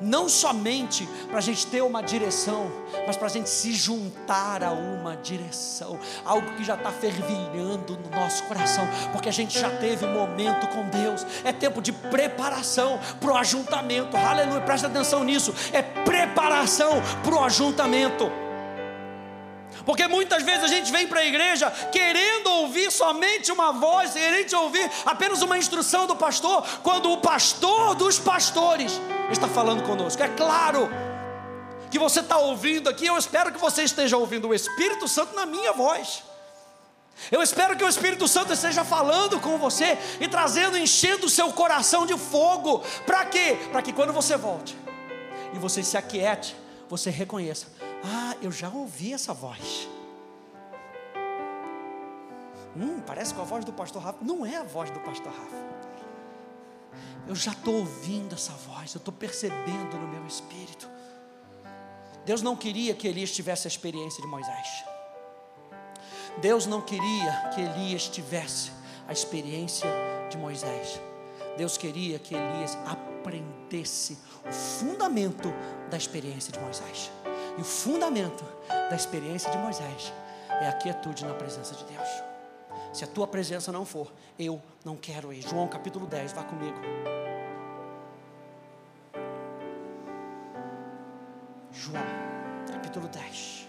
[0.01, 2.71] Não somente para a gente ter uma direção,
[3.05, 8.09] mas para a gente se juntar a uma direção, algo que já está fervilhando no
[8.09, 13.31] nosso coração, porque a gente já teve momento com Deus, é tempo de preparação para
[13.31, 18.50] o ajuntamento, aleluia, presta atenção nisso, é preparação para o ajuntamento.
[19.85, 24.53] Porque muitas vezes a gente vem para a igreja querendo ouvir somente uma voz, querendo
[24.53, 28.99] ouvir apenas uma instrução do pastor, quando o pastor dos pastores
[29.31, 30.21] está falando conosco.
[30.21, 30.89] É claro
[31.89, 35.45] que você está ouvindo aqui, eu espero que você esteja ouvindo o Espírito Santo na
[35.45, 36.23] minha voz.
[37.29, 41.51] Eu espero que o Espírito Santo esteja falando com você e trazendo, enchendo o seu
[41.51, 42.83] coração de fogo.
[43.05, 43.57] Para quê?
[43.71, 44.75] Para que quando você volte
[45.53, 46.55] e você se aquiete,
[46.89, 47.67] você reconheça:
[48.03, 49.87] ah, eu já ouvi essa voz.
[52.75, 54.23] Hum, parece com a voz do pastor Rafa.
[54.23, 55.71] Não é a voz do pastor Rafa.
[57.27, 60.89] Eu já estou ouvindo essa voz, eu estou percebendo no meu espírito.
[62.25, 64.83] Deus não queria que Elias tivesse a experiência de Moisés.
[66.41, 68.71] Deus não queria que Elias tivesse
[69.07, 69.89] a experiência
[70.29, 70.99] de Moisés.
[71.57, 75.53] Deus queria que Elias aprendesse o fundamento
[75.89, 77.11] da experiência de Moisés.
[77.57, 78.43] E o fundamento
[78.89, 80.13] da experiência de Moisés
[80.61, 82.07] é a quietude na presença de Deus.
[82.93, 85.41] Se a tua presença não for, eu não quero ir.
[85.41, 86.77] João capítulo 10, vá comigo.
[91.71, 92.03] João
[92.71, 93.67] capítulo 10.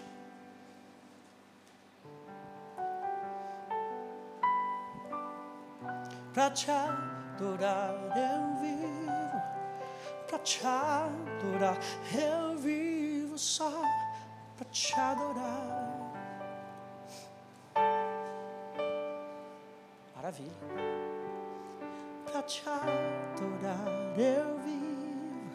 [6.33, 9.41] Para te adorar eu vivo,
[10.27, 11.77] para te adorar
[12.13, 12.82] eu vivo
[13.37, 13.71] só
[14.57, 16.13] para te adorar.
[20.15, 20.51] Maravilha.
[22.25, 25.51] Para te adorar eu vivo,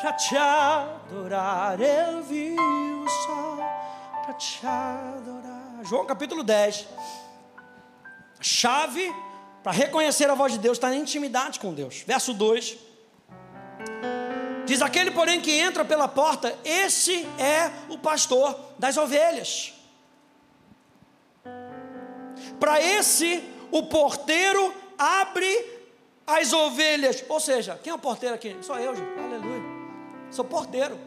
[0.00, 3.56] para te adorar eu vivo só
[4.24, 5.84] para te adorar.
[5.84, 6.88] João capítulo 10.
[8.38, 9.14] A chave
[9.62, 12.02] para reconhecer a voz de Deus está na intimidade com Deus.
[12.06, 12.93] Verso 2.
[14.66, 19.74] Diz aquele, porém, que entra pela porta, esse é o pastor das ovelhas.
[22.58, 25.74] Para esse, o porteiro abre
[26.26, 27.22] as ovelhas.
[27.28, 28.56] Ou seja, quem é o porteiro aqui?
[28.62, 29.18] Sou eu, gente.
[29.18, 29.62] aleluia.
[30.30, 30.98] Sou porteiro.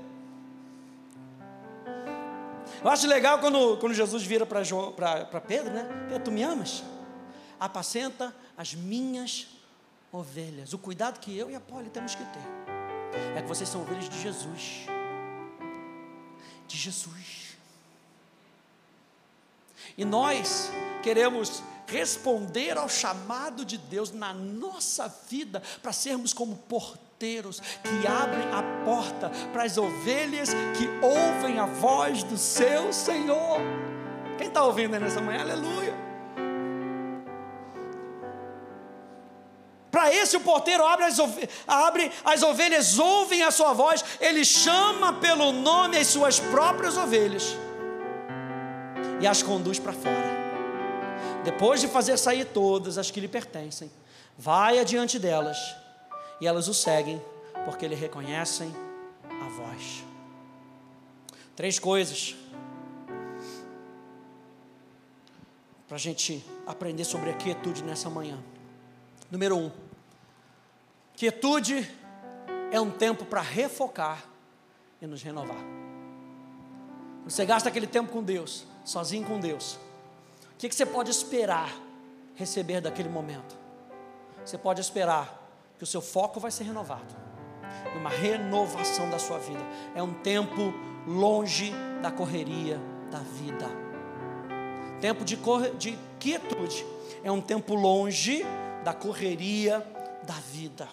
[2.84, 5.88] Eu acho legal quando, quando Jesus vira para Pedro, né?
[6.08, 6.84] Pedro, tu me amas?
[7.60, 9.48] Apacenta as minhas
[10.12, 10.74] ovelhas.
[10.74, 12.67] O cuidado que eu e a Poli temos que ter
[13.36, 14.86] é que vocês são ovelhas de Jesus.
[16.68, 17.58] De Jesus.
[19.98, 20.70] E nós
[21.02, 28.44] queremos responder ao chamado de Deus na nossa vida para sermos como porteiros que abrem
[28.52, 33.60] a porta para as ovelhas que ouvem a voz do seu Senhor.
[34.38, 35.42] Quem está ouvindo aí nessa manhã?
[35.42, 35.87] Aleluia.
[39.98, 41.18] Para esse o porteiro abre as,
[41.68, 47.58] abre as ovelhas, ouvem a sua voz, ele chama pelo nome as suas próprias ovelhas
[49.20, 50.38] e as conduz para fora
[51.44, 53.90] depois de fazer sair todas as que lhe pertencem,
[54.38, 55.58] vai adiante delas
[56.40, 57.20] e elas o seguem,
[57.66, 58.72] porque lhe reconhecem
[59.28, 60.04] a voz.
[61.56, 62.36] Três coisas
[65.88, 68.38] para a gente aprender sobre a quietude nessa manhã.
[69.32, 69.72] Número um,
[71.18, 71.86] quietude
[72.72, 74.24] é um tempo para refocar
[75.02, 75.60] e nos renovar.
[77.26, 79.78] Você gasta aquele tempo com Deus, sozinho com Deus
[80.58, 81.72] o que, você pode esperar
[82.34, 83.56] receber daquele momento?
[84.44, 85.40] Você pode esperar
[85.78, 87.16] que o seu foco vai ser renovado,
[87.96, 89.64] uma renovação da sua vida.
[89.94, 90.74] É um tempo
[91.06, 92.80] longe da correria
[93.12, 93.68] da vida.
[95.00, 95.38] Tempo de,
[95.78, 96.84] de quietude
[97.24, 98.44] é um tempo longe
[98.84, 99.86] da correria
[100.24, 100.90] da vida.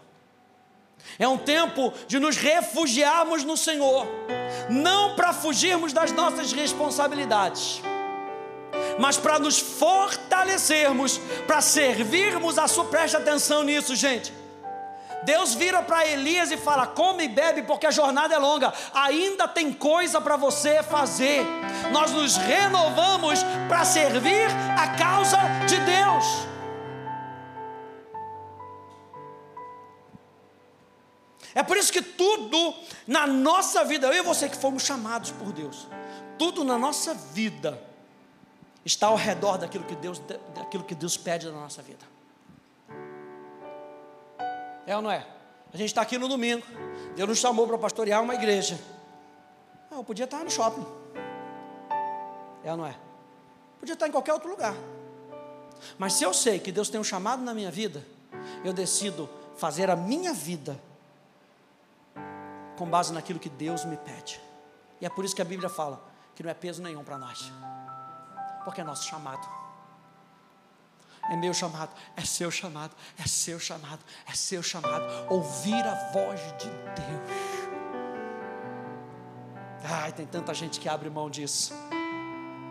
[1.19, 4.07] É um tempo de nos refugiarmos no Senhor,
[4.69, 7.83] não para fugirmos das nossas responsabilidades
[8.99, 14.33] mas para nos fortalecermos, para servirmos a sua, preste atenção nisso, gente.
[15.25, 19.49] Deus vira para Elias e fala: come e bebe, porque a jornada é longa, ainda
[19.49, 21.45] tem coisa para você fazer.
[21.91, 26.54] Nós nos renovamos para servir a causa de Deus.
[31.55, 32.75] É por isso que tudo
[33.07, 35.87] na nossa vida, eu e você que fomos chamados por Deus,
[36.37, 37.81] tudo na nossa vida,
[38.85, 40.21] está ao redor daquilo que Deus,
[40.55, 42.05] daquilo que Deus pede na nossa vida.
[44.87, 45.27] É ou não é?
[45.73, 46.67] A gente está aqui no domingo,
[47.15, 48.79] Deus nos chamou para pastorear uma igreja.
[49.91, 50.85] Ah, eu podia estar no shopping.
[52.65, 52.97] É ou não é?
[53.79, 54.75] Podia estar em qualquer outro lugar.
[55.99, 58.05] Mas se eu sei que Deus tem um chamado na minha vida,
[58.65, 60.79] eu decido fazer a minha vida
[62.77, 64.41] com base naquilo que Deus me pede.
[65.01, 66.03] E é por isso que a Bíblia fala
[66.35, 67.53] que não é peso nenhum para nós
[68.65, 69.47] porque é nosso chamado.
[71.31, 75.05] É meu chamado, é seu chamado, é seu chamado, é seu chamado.
[75.31, 77.65] Ouvir a voz de Deus.
[79.85, 81.73] Ai, tem tanta gente que abre mão disso.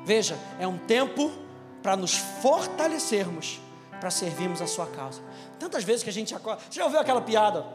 [0.03, 1.31] Veja, é um tempo
[1.81, 3.59] para nos fortalecermos,
[3.99, 5.21] para servirmos a sua causa.
[5.57, 6.61] Tantas vezes que a gente acorda.
[6.69, 7.65] Você já ouviu aquela piada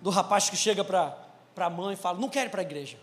[0.00, 1.16] do rapaz que chega para
[1.56, 2.98] a mãe e fala: Não quero ir para a igreja.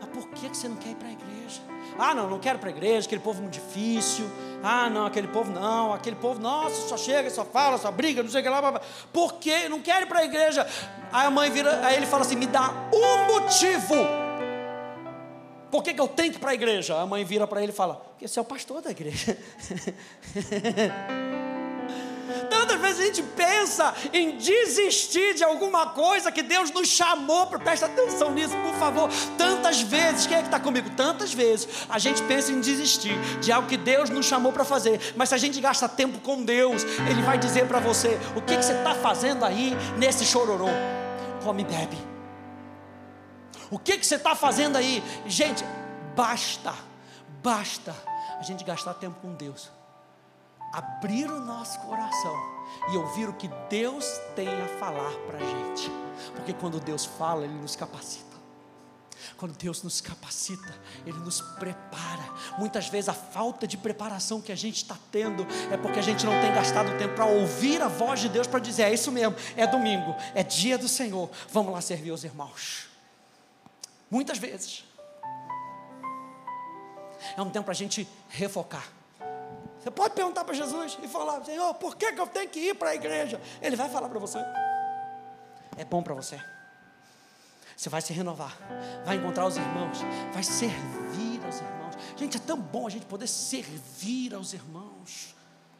[0.00, 1.62] Mas por que você não quer ir para a igreja?
[1.98, 4.26] Ah, não, não quero para a igreja, aquele povo muito difícil.
[4.62, 8.30] Ah, não, aquele povo não, aquele povo, nossa, só chega, só fala, só briga, não
[8.30, 8.60] sei o que lá.
[8.60, 8.80] Blá, blá.
[9.12, 9.68] Por quê?
[9.68, 10.66] Não quero ir para a igreja.
[11.12, 13.94] Aí a mãe vira, aí ele fala assim: me dá um motivo.
[15.70, 17.00] Por que, que eu tenho que ir para a igreja?
[17.00, 19.36] A mãe vira para ele e fala: porque você é o pastor da igreja.
[22.84, 27.86] Vezes a gente pensa em desistir de alguma coisa que Deus nos chamou para presta
[27.86, 29.08] atenção nisso, por favor.
[29.38, 30.90] Tantas vezes, quem é que está comigo?
[30.90, 35.14] Tantas vezes a gente pensa em desistir de algo que Deus nos chamou para fazer,
[35.16, 38.54] mas se a gente gasta tempo com Deus, Ele vai dizer para você: o que,
[38.54, 40.68] que você está fazendo aí nesse chororô?
[41.42, 41.98] Come e bebe.
[43.70, 45.02] O que, que você está fazendo aí?
[45.26, 45.64] Gente,
[46.14, 46.74] basta,
[47.42, 47.96] basta
[48.38, 49.70] a gente gastar tempo com Deus
[50.74, 52.36] abrir o nosso coração
[52.90, 54.04] e ouvir o que Deus
[54.34, 55.90] tem a falar para a gente,
[56.34, 58.34] porque quando Deus fala, Ele nos capacita.
[59.36, 60.74] Quando Deus nos capacita,
[61.06, 62.24] Ele nos prepara.
[62.58, 66.26] Muitas vezes a falta de preparação que a gente está tendo é porque a gente
[66.26, 69.34] não tem gastado tempo para ouvir a voz de Deus para dizer: é isso mesmo,
[69.56, 72.88] é domingo, é dia do Senhor, vamos lá servir os irmãos.
[74.10, 74.84] Muitas vezes.
[77.36, 78.86] É um tempo para a gente refocar.
[79.84, 82.74] Você pode perguntar para Jesus e falar: Senhor, por que, que eu tenho que ir
[82.74, 83.38] para a igreja?
[83.60, 84.38] Ele vai falar para você.
[85.76, 86.40] é bom para você.
[87.76, 88.56] Você vai se renovar,
[89.04, 89.98] vai encontrar os irmãos,
[90.32, 91.94] vai servir aos irmãos.
[92.16, 95.34] Gente, é tão bom a gente poder servir aos irmãos.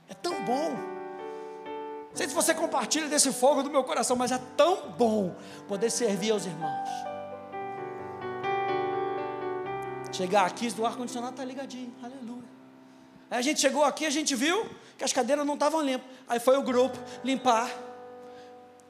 [0.06, 0.72] É tão bom.
[0.72, 5.34] Não sei se você compartilha desse fogo do meu coração, mas é tão bom
[5.66, 6.88] poder servir aos irmãos.
[10.12, 12.43] Chegar aqui, o ar-condicionado está ligadinho, aleluia.
[13.34, 14.64] Aí a gente chegou aqui, a gente viu
[14.96, 16.06] que as cadeiras não estavam limpas.
[16.28, 17.68] Aí foi o grupo limpar,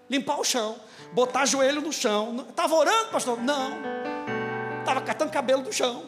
[0.09, 0.77] limpar o chão,
[1.15, 2.45] botar joelho no chão.
[2.47, 3.41] Estava orando, pastor?
[3.41, 3.71] Não.
[4.81, 6.05] Estava catando cabelo do chão.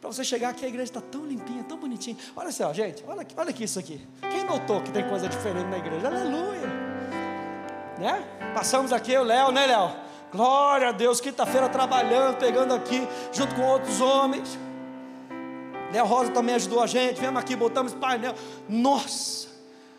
[0.00, 2.16] Para você chegar aqui, a igreja está tão limpinha, tão bonitinha.
[2.36, 4.06] Olha só, gente, olha olha aqui isso aqui.
[4.20, 6.06] Quem notou que tem coisa diferente na igreja?
[6.06, 6.68] Aleluia.
[7.98, 8.52] Né?
[8.54, 9.96] Passamos aqui, o Léo, né, Léo?
[10.30, 14.56] Glória a Deus, quinta-feira trabalhando, pegando aqui, junto com outros homens.
[15.92, 18.34] Léo Rosa também ajudou a gente, viemos aqui, botamos painel.
[18.68, 19.52] Nossa!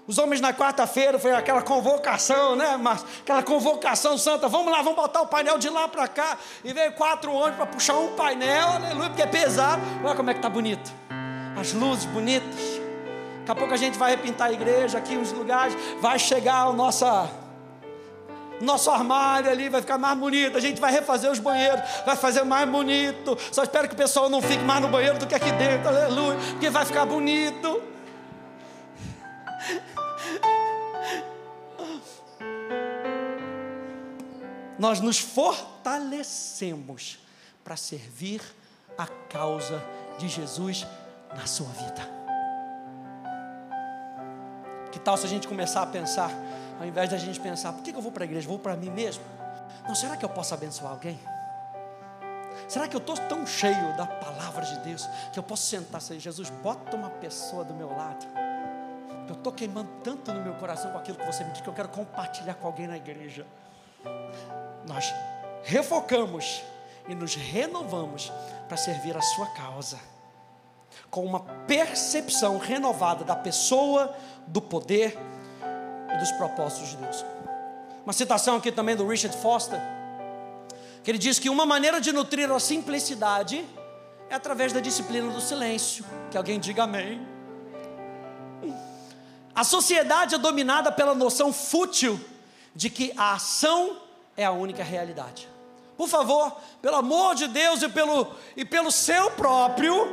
[0.06, 3.08] Os homens na quarta-feira foi aquela convocação, né, Márcio?
[3.22, 4.50] Aquela convocação santa.
[4.50, 6.38] Vamos lá, vamos botar o painel de lá para cá.
[6.64, 9.82] E veio quatro homens para puxar um painel, aleluia, porque é pesado.
[10.04, 10.92] Olha como é que tá bonito.
[11.58, 12.82] As luzes bonitas.
[13.40, 15.74] Daqui a pouco a gente vai repintar a igreja aqui, uns lugares.
[16.02, 17.30] Vai chegar o nossa
[18.64, 20.58] nosso armário ali vai ficar mais bonito.
[20.58, 23.38] A gente vai refazer os banheiros, vai fazer mais bonito.
[23.52, 26.38] Só espero que o pessoal não fique mais no banheiro do que aqui dentro, aleluia,
[26.52, 27.82] porque vai ficar bonito.
[34.78, 37.20] Nós nos fortalecemos
[37.64, 38.42] para servir
[38.98, 39.82] a causa
[40.18, 40.86] de Jesus
[41.36, 42.12] na sua vida.
[44.92, 46.32] Que tal se a gente começar a pensar
[46.80, 48.48] ao invés da gente pensar, por que eu vou para a igreja?
[48.48, 49.24] Vou para mim mesmo?
[49.88, 51.20] Não, será que eu posso abençoar alguém?
[52.68, 56.04] Será que eu estou tão cheio da palavra de Deus que eu posso sentar e
[56.04, 58.26] dizer, Jesus, bota uma pessoa do meu lado.
[59.28, 61.74] Eu estou queimando tanto no meu coração com aquilo que você me diz que eu
[61.74, 63.46] quero compartilhar com alguém na igreja.
[64.88, 65.14] Nós
[65.64, 66.64] refocamos
[67.08, 68.32] e nos renovamos
[68.68, 70.00] para servir a sua causa,
[71.10, 74.16] com uma percepção renovada da pessoa,
[74.48, 75.18] do poder
[76.14, 77.26] e dos propósitos de Deus.
[78.04, 79.80] Uma citação aqui também do Richard Foster,
[81.04, 83.66] que ele diz que uma maneira de nutrir a simplicidade
[84.30, 86.06] é através da disciplina do silêncio.
[86.32, 87.26] Que alguém diga amém.
[89.56, 92.20] A sociedade é dominada pela noção fútil
[92.74, 94.02] de que a ação
[94.36, 95.48] é a única realidade.
[95.96, 100.08] Por favor, pelo amor de Deus e pelo, e pelo seu próprio,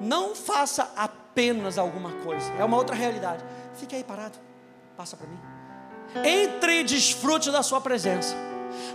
[0.00, 2.50] não faça apenas alguma coisa.
[2.54, 3.44] É uma outra realidade.
[3.74, 4.45] Fique aí parado
[4.96, 5.38] passa para mim.
[6.24, 8.34] Entre e desfrute da sua presença.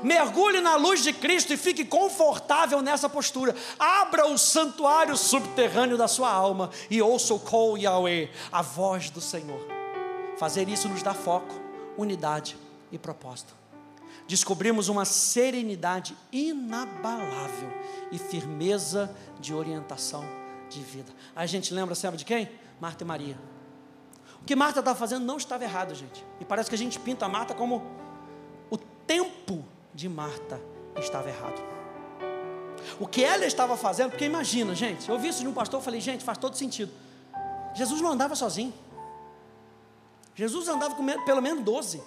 [0.04, 3.56] Mergulhe na luz de Cristo e fique confortável nessa postura.
[3.78, 9.22] Abra o santuário subterrâneo da sua alma e ouça o Kol Yahweh, a voz do
[9.22, 9.62] Senhor.
[10.38, 11.54] Fazer isso nos dá foco,
[11.98, 12.58] unidade
[12.92, 13.54] e propósito.
[14.28, 17.72] Descobrimos uma serenidade inabalável
[18.12, 20.24] e firmeza de orientação
[20.70, 21.12] de vida.
[21.36, 22.50] A gente lembra, sabe de quem?
[22.80, 23.38] Marta e Maria.
[24.42, 26.26] O que Marta estava fazendo não estava errado, gente.
[26.40, 27.84] E parece que a gente pinta a Marta como
[28.70, 29.64] o tempo
[29.94, 30.60] de Marta
[30.98, 31.62] estava errado.
[33.00, 35.84] O que ela estava fazendo, porque imagina, gente, eu vi isso de um pastor, eu
[35.84, 36.92] falei, gente, faz todo sentido.
[37.76, 38.74] Jesus não andava sozinho.
[40.36, 42.02] Jesus andava com pelo menos 12.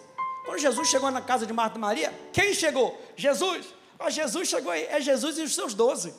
[0.45, 3.01] Quando Jesus chegou na casa de Marta e Maria, quem chegou?
[3.16, 3.66] Jesus.
[3.99, 6.12] Ah, Jesus chegou aí, é Jesus e os seus 12.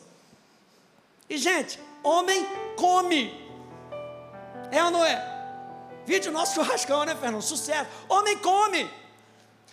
[1.29, 2.45] E, gente, homem
[2.75, 3.33] come.
[4.71, 5.34] É ou não é?
[6.05, 7.41] Vídeo nosso churrascão, né, Fernando?
[7.41, 7.89] Sucesso.
[8.07, 8.89] Homem come.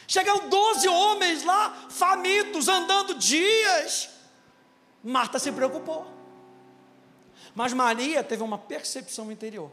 [0.07, 4.11] Chegam 12 homens lá, famintos, andando dias.
[5.03, 6.07] Marta se preocupou.
[7.55, 9.70] Mas Maria teve uma percepção interior.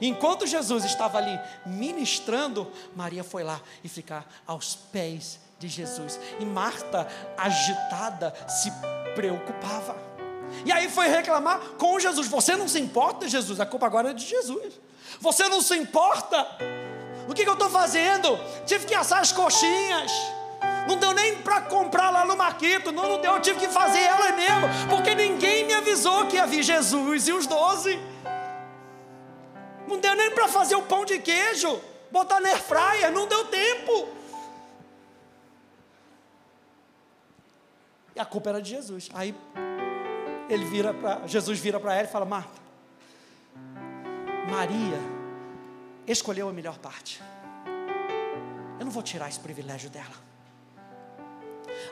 [0.00, 6.18] Enquanto Jesus estava ali ministrando, Maria foi lá e ficar aos pés de Jesus.
[6.38, 8.70] E Marta, agitada, se
[9.14, 9.96] preocupava.
[10.64, 13.58] E aí foi reclamar com Jesus: Você não se importa, Jesus?
[13.60, 14.74] A culpa agora é de Jesus.
[15.20, 16.46] Você não se importa?
[17.28, 18.38] O que, que eu estou fazendo?
[18.66, 20.12] Tive que assar as coxinhas.
[20.88, 22.90] Não deu nem para comprar lá no Marquito.
[22.90, 24.88] Não, não deu, eu tive que fazer ela mesmo.
[24.90, 27.98] Porque ninguém me avisou que ia vir Jesus e os doze.
[29.86, 31.80] Não deu nem para fazer o pão de queijo.
[32.10, 33.12] Botar na airfryer.
[33.12, 34.08] Não deu tempo.
[38.14, 39.08] E a culpa era de Jesus.
[39.14, 39.34] Aí
[40.48, 42.60] ele vira para Jesus vira para ela e fala: Marta,
[44.52, 45.00] Maria
[46.06, 47.22] escolheu a melhor parte.
[48.78, 50.14] Eu não vou tirar esse privilégio dela.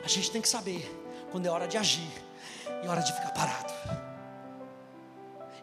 [0.05, 0.85] A gente tem que saber
[1.31, 2.11] quando é hora de agir
[2.83, 3.73] e hora de ficar parado.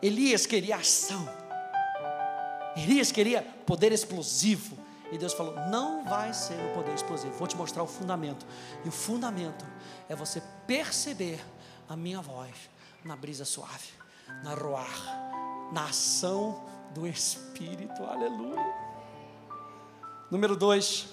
[0.03, 1.29] Elias queria ação.
[2.77, 4.77] Elias queria poder explosivo.
[5.13, 8.45] E Deus falou: não vai ser no poder explosivo, vou te mostrar o fundamento.
[8.85, 9.65] E o fundamento
[10.09, 11.39] é você perceber
[11.89, 12.57] a minha voz
[13.05, 13.91] na brisa suave,
[14.43, 18.75] na roar, na ação do Espírito, aleluia.
[20.31, 21.09] Número dois,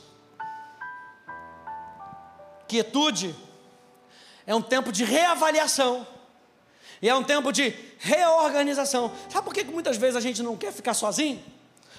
[2.68, 3.36] quietude
[4.46, 6.06] é um tempo de reavaliação.
[7.02, 9.12] E é um tempo de reorganização.
[9.30, 11.44] Sabe por que muitas vezes a gente não quer ficar sozinho?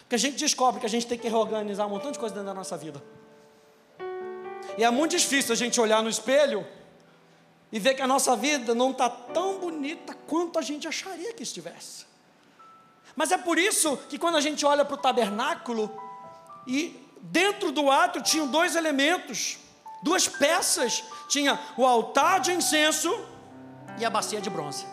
[0.01, 2.49] Porque a gente descobre que a gente tem que reorganizar um montão de coisas dentro
[2.49, 3.03] da nossa vida.
[4.79, 6.67] E é muito difícil a gente olhar no espelho
[7.73, 11.43] e ver que a nossa vida não está tão bonita quanto a gente acharia que
[11.43, 12.06] estivesse.
[13.17, 15.91] Mas é por isso que quando a gente olha para o tabernáculo,
[16.67, 19.59] e dentro do ato tinham dois elementos,
[20.03, 23.11] duas peças: tinha o altar de incenso
[23.99, 24.87] e a bacia de bronze.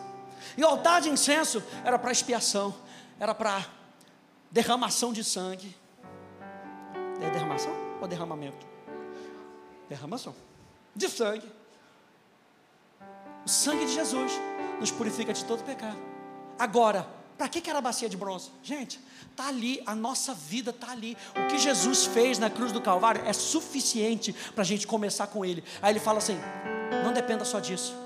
[0.56, 2.74] E o altar de incenso era para expiação,
[3.20, 3.66] era para
[4.50, 5.76] derramação de sangue.
[7.20, 8.66] É derramação ou derramamento?
[9.88, 10.34] Derramação
[10.96, 11.50] de sangue.
[13.44, 14.32] O sangue de Jesus
[14.80, 15.98] nos purifica de todo pecado.
[16.58, 17.06] Agora,
[17.36, 18.50] para que, que era a bacia de bronze?
[18.62, 21.16] Gente, está ali, a nossa vida está ali.
[21.36, 25.44] O que Jesus fez na cruz do Calvário é suficiente para a gente começar com
[25.44, 25.64] Ele.
[25.82, 26.38] Aí ele fala assim:
[27.04, 28.04] não dependa só disso.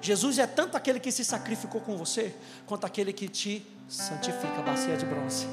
[0.00, 2.34] Jesus é tanto aquele que se sacrificou com você,
[2.66, 5.46] quanto aquele que te santifica, a bacia de bronze.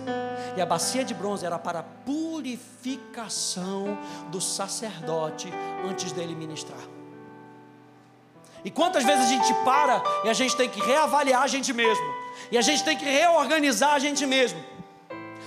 [0.55, 3.97] E a bacia de bronze era para a purificação
[4.31, 5.51] do sacerdote
[5.89, 6.79] antes dele ministrar.
[8.63, 12.05] E quantas vezes a gente para e a gente tem que reavaliar a gente mesmo,
[12.51, 14.63] e a gente tem que reorganizar a gente mesmo.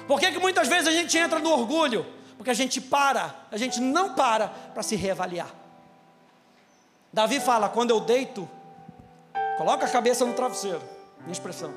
[0.06, 2.06] Por que, que muitas vezes a gente entra no orgulho?
[2.36, 5.50] Porque a gente para, a gente não para para se reavaliar.
[7.12, 8.48] Davi fala: quando eu deito,
[9.60, 10.80] Coloca a cabeça no travesseiro.
[11.18, 11.70] Minha expressão.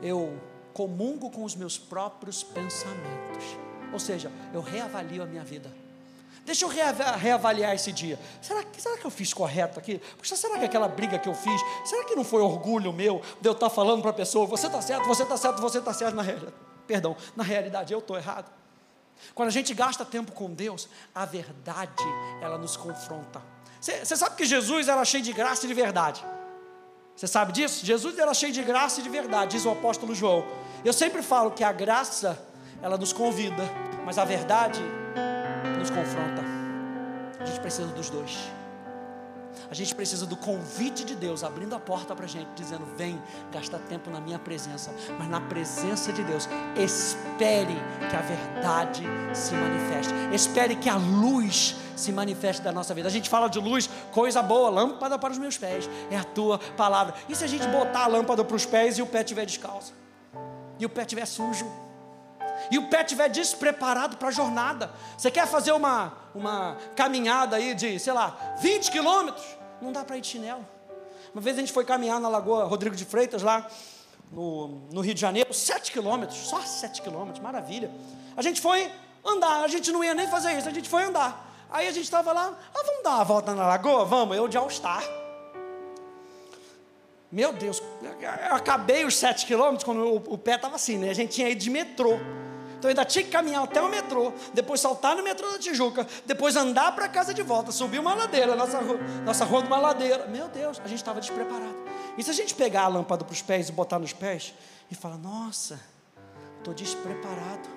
[0.00, 0.40] Eu
[0.72, 3.58] comungo com os meus próprios pensamentos.
[3.92, 5.68] Ou seja, eu reavalio a minha vida.
[6.44, 8.18] Deixa eu reavaliar esse dia.
[8.40, 10.00] Será que, será que eu fiz correto aqui?
[10.22, 13.52] Será que aquela briga que eu fiz, será que não foi orgulho meu de eu
[13.52, 16.22] estar falando para a pessoa, você está certo, você está certo, você está certo, na
[16.22, 16.54] realidade,
[16.86, 18.50] perdão, na realidade eu estou errado.
[19.36, 22.02] Quando a gente gasta tempo com Deus, a verdade,
[22.40, 23.40] ela nos confronta.
[23.80, 26.24] Você sabe que Jesus era cheio de graça e de verdade.
[27.14, 27.86] Você sabe disso?
[27.86, 30.44] Jesus era cheio de graça e de verdade, diz o apóstolo João.
[30.84, 32.36] Eu sempre falo que a graça,
[32.80, 33.62] ela nos convida,
[34.04, 34.82] mas a verdade
[35.82, 36.42] nos confronta.
[37.40, 38.38] A gente precisa dos dois.
[39.68, 43.20] A gente precisa do convite de Deus abrindo a porta para a gente, dizendo: Vem
[43.50, 47.74] gastar tempo na minha presença, mas na presença de Deus, espere
[48.08, 49.02] que a verdade
[49.34, 53.08] se manifeste, espere que a luz se manifeste da nossa vida.
[53.08, 56.58] A gente fala de luz, coisa boa, lâmpada para os meus pés, é a tua
[56.76, 57.14] palavra.
[57.28, 59.92] E se a gente botar a lâmpada para os pés e o pé estiver descalço?
[60.78, 61.91] E o pé estiver sujo?
[62.70, 64.90] E o pé estiver despreparado para a jornada.
[65.16, 69.44] Você quer fazer uma, uma caminhada aí de, sei lá, 20 quilômetros?
[69.80, 70.66] Não dá para ir de chinelo.
[71.34, 73.66] Uma vez a gente foi caminhar na Lagoa Rodrigo de Freitas, lá
[74.30, 77.90] no, no Rio de Janeiro, 7 quilômetros, só 7 quilômetros, maravilha.
[78.36, 78.90] A gente foi
[79.24, 81.50] andar, a gente não ia nem fazer isso, a gente foi andar.
[81.70, 84.04] Aí a gente estava lá, ah, vamos dar uma volta na lagoa?
[84.04, 85.02] Vamos, eu de All-Star.
[87.30, 87.82] Meu Deus,
[88.50, 91.08] eu acabei os 7 quilômetros quando o, o pé estava assim, né?
[91.08, 92.18] A gente tinha ido de metrô.
[92.82, 96.56] Então ainda tinha que caminhar até o metrô, depois saltar no metrô da Tijuca, depois
[96.56, 98.80] andar para casa de volta, subir uma ladeira, nossa,
[99.24, 100.26] nossa rua de uma ladeira.
[100.26, 101.76] Meu Deus, a gente estava despreparado.
[102.18, 104.52] E se a gente pegar a lâmpada para os pés e botar nos pés
[104.90, 105.80] e falar, nossa,
[106.58, 107.68] estou despreparado.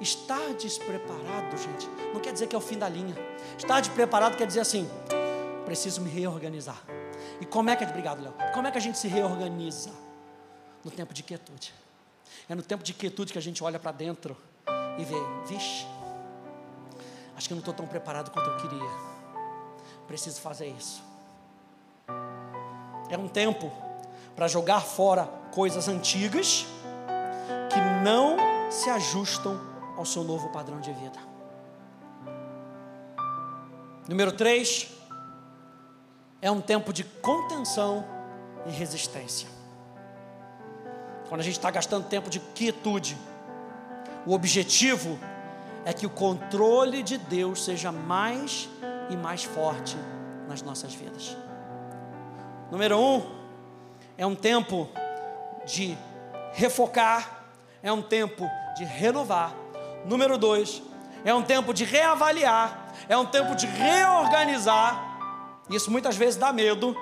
[0.00, 3.14] Estar despreparado, gente, não quer dizer que é o fim da linha.
[3.56, 4.90] Estar despreparado quer dizer assim,
[5.64, 6.82] preciso me reorganizar.
[7.40, 9.92] E como é que, obrigado, Léo, como é que a gente se reorganiza?
[10.84, 11.72] No tempo de quietude.
[12.48, 14.36] É no tempo de quietude que a gente olha para dentro
[14.98, 15.16] e vê,
[15.46, 15.84] vixe,
[17.36, 18.90] acho que eu não estou tão preparado quanto eu queria.
[20.06, 21.02] Preciso fazer isso.
[23.10, 23.72] É um tempo
[24.36, 26.66] para jogar fora coisas antigas
[27.72, 28.36] que não
[28.70, 29.60] se ajustam
[29.96, 31.18] ao seu novo padrão de vida.
[34.08, 34.88] Número 3
[36.40, 38.04] é um tempo de contenção
[38.66, 39.55] e resistência
[41.28, 43.16] quando a gente está gastando tempo de quietude,
[44.24, 45.18] o objetivo
[45.84, 48.68] é que o controle de Deus seja mais
[49.08, 49.96] e mais forte
[50.48, 51.36] nas nossas vidas.
[52.70, 53.22] Número um,
[54.18, 54.88] é um tempo
[55.64, 55.96] de
[56.52, 57.44] refocar,
[57.82, 59.54] é um tempo de renovar.
[60.04, 60.82] Número dois,
[61.24, 65.18] é um tempo de reavaliar, é um tempo de reorganizar.
[65.70, 66.96] Isso muitas vezes dá medo.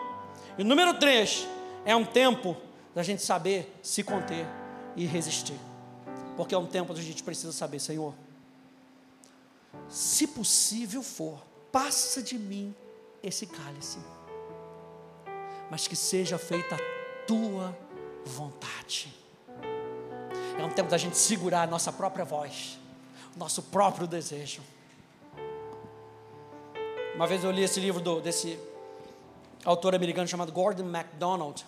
[0.59, 1.47] E número três,
[1.85, 2.57] é um tempo
[2.95, 4.47] da gente saber se conter
[4.97, 5.59] e resistir.
[6.36, 8.14] Porque é um tempo onde a gente precisa saber, Senhor,
[9.88, 11.38] se possível for,
[11.70, 12.74] passa de mim
[13.22, 13.99] esse cálice,
[15.70, 17.76] mas que seja feita a tua
[18.24, 19.12] vontade.
[20.59, 22.78] É um tempo da gente segurar a nossa própria voz,
[23.36, 24.62] nosso próprio desejo.
[27.14, 28.59] Uma vez eu li esse livro do, desse
[29.64, 31.64] autor americano chamado Gordon MacDonald,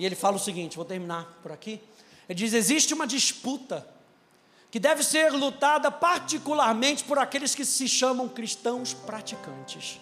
[0.00, 1.78] e ele fala o seguinte: vou terminar por aqui.
[2.26, 3.86] Ele diz: existe uma disputa
[4.70, 10.00] que deve ser lutada particularmente por aqueles que se chamam cristãos praticantes.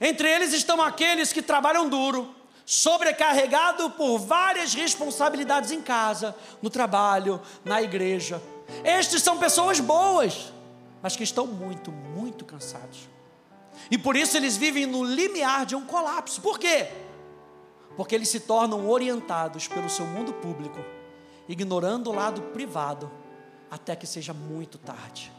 [0.00, 7.38] Entre eles estão aqueles que trabalham duro, sobrecarregado por várias responsabilidades em casa, no trabalho,
[7.62, 8.42] na igreja.
[8.82, 10.54] Estes são pessoas boas,
[11.02, 13.10] mas que estão muito, muito cansados.
[13.90, 16.40] E por isso eles vivem no limiar de um colapso.
[16.40, 17.09] Por quê?
[18.00, 20.78] Porque eles se tornam orientados pelo seu mundo público,
[21.46, 23.12] ignorando o lado privado,
[23.70, 25.30] até que seja muito tarde.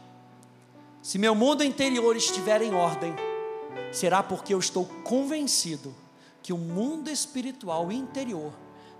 [1.02, 3.16] Se meu mundo interior estiver em ordem,
[3.90, 5.92] será porque eu estou convencido
[6.40, 8.52] que o mundo espiritual interior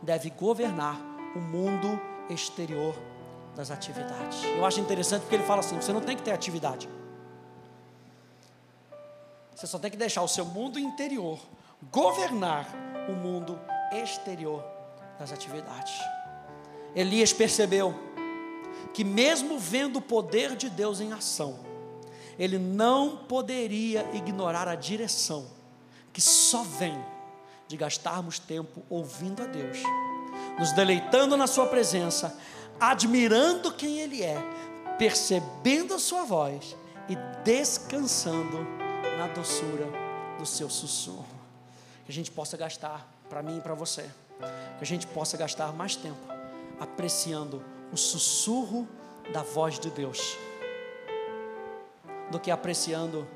[0.02, 1.00] deve governar
[1.36, 2.96] o mundo exterior
[3.54, 4.42] das atividades.
[4.56, 6.88] Eu acho interessante porque ele fala assim: você não tem que ter atividade.
[9.54, 11.38] Você só tem que deixar o seu mundo interior
[11.92, 13.58] governar o mundo
[13.92, 14.64] exterior
[15.18, 15.92] das atividades.
[16.94, 17.94] Elias percebeu
[18.92, 21.58] que, mesmo vendo o poder de Deus em ação,
[22.38, 25.46] ele não poderia ignorar a direção
[26.12, 26.98] que só vem
[27.68, 29.78] de gastarmos tempo ouvindo a Deus,
[30.58, 32.38] nos deleitando na Sua presença,
[32.78, 34.36] admirando quem Ele é,
[34.98, 36.76] percebendo a Sua voz
[37.08, 38.58] e descansando
[39.18, 39.88] na doçura
[40.38, 41.31] do Seu sussurro.
[42.04, 44.08] Que a gente possa gastar, para mim e para você,
[44.78, 46.20] que a gente possa gastar mais tempo
[46.80, 48.88] apreciando o sussurro
[49.32, 50.36] da voz de Deus,
[52.30, 53.26] do que apreciando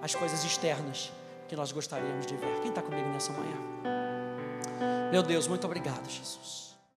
[0.00, 1.10] as coisas externas
[1.48, 2.60] que nós gostaríamos de ver.
[2.60, 3.56] Quem está comigo nessa manhã?
[5.10, 6.63] Meu Deus, muito obrigado, Jesus.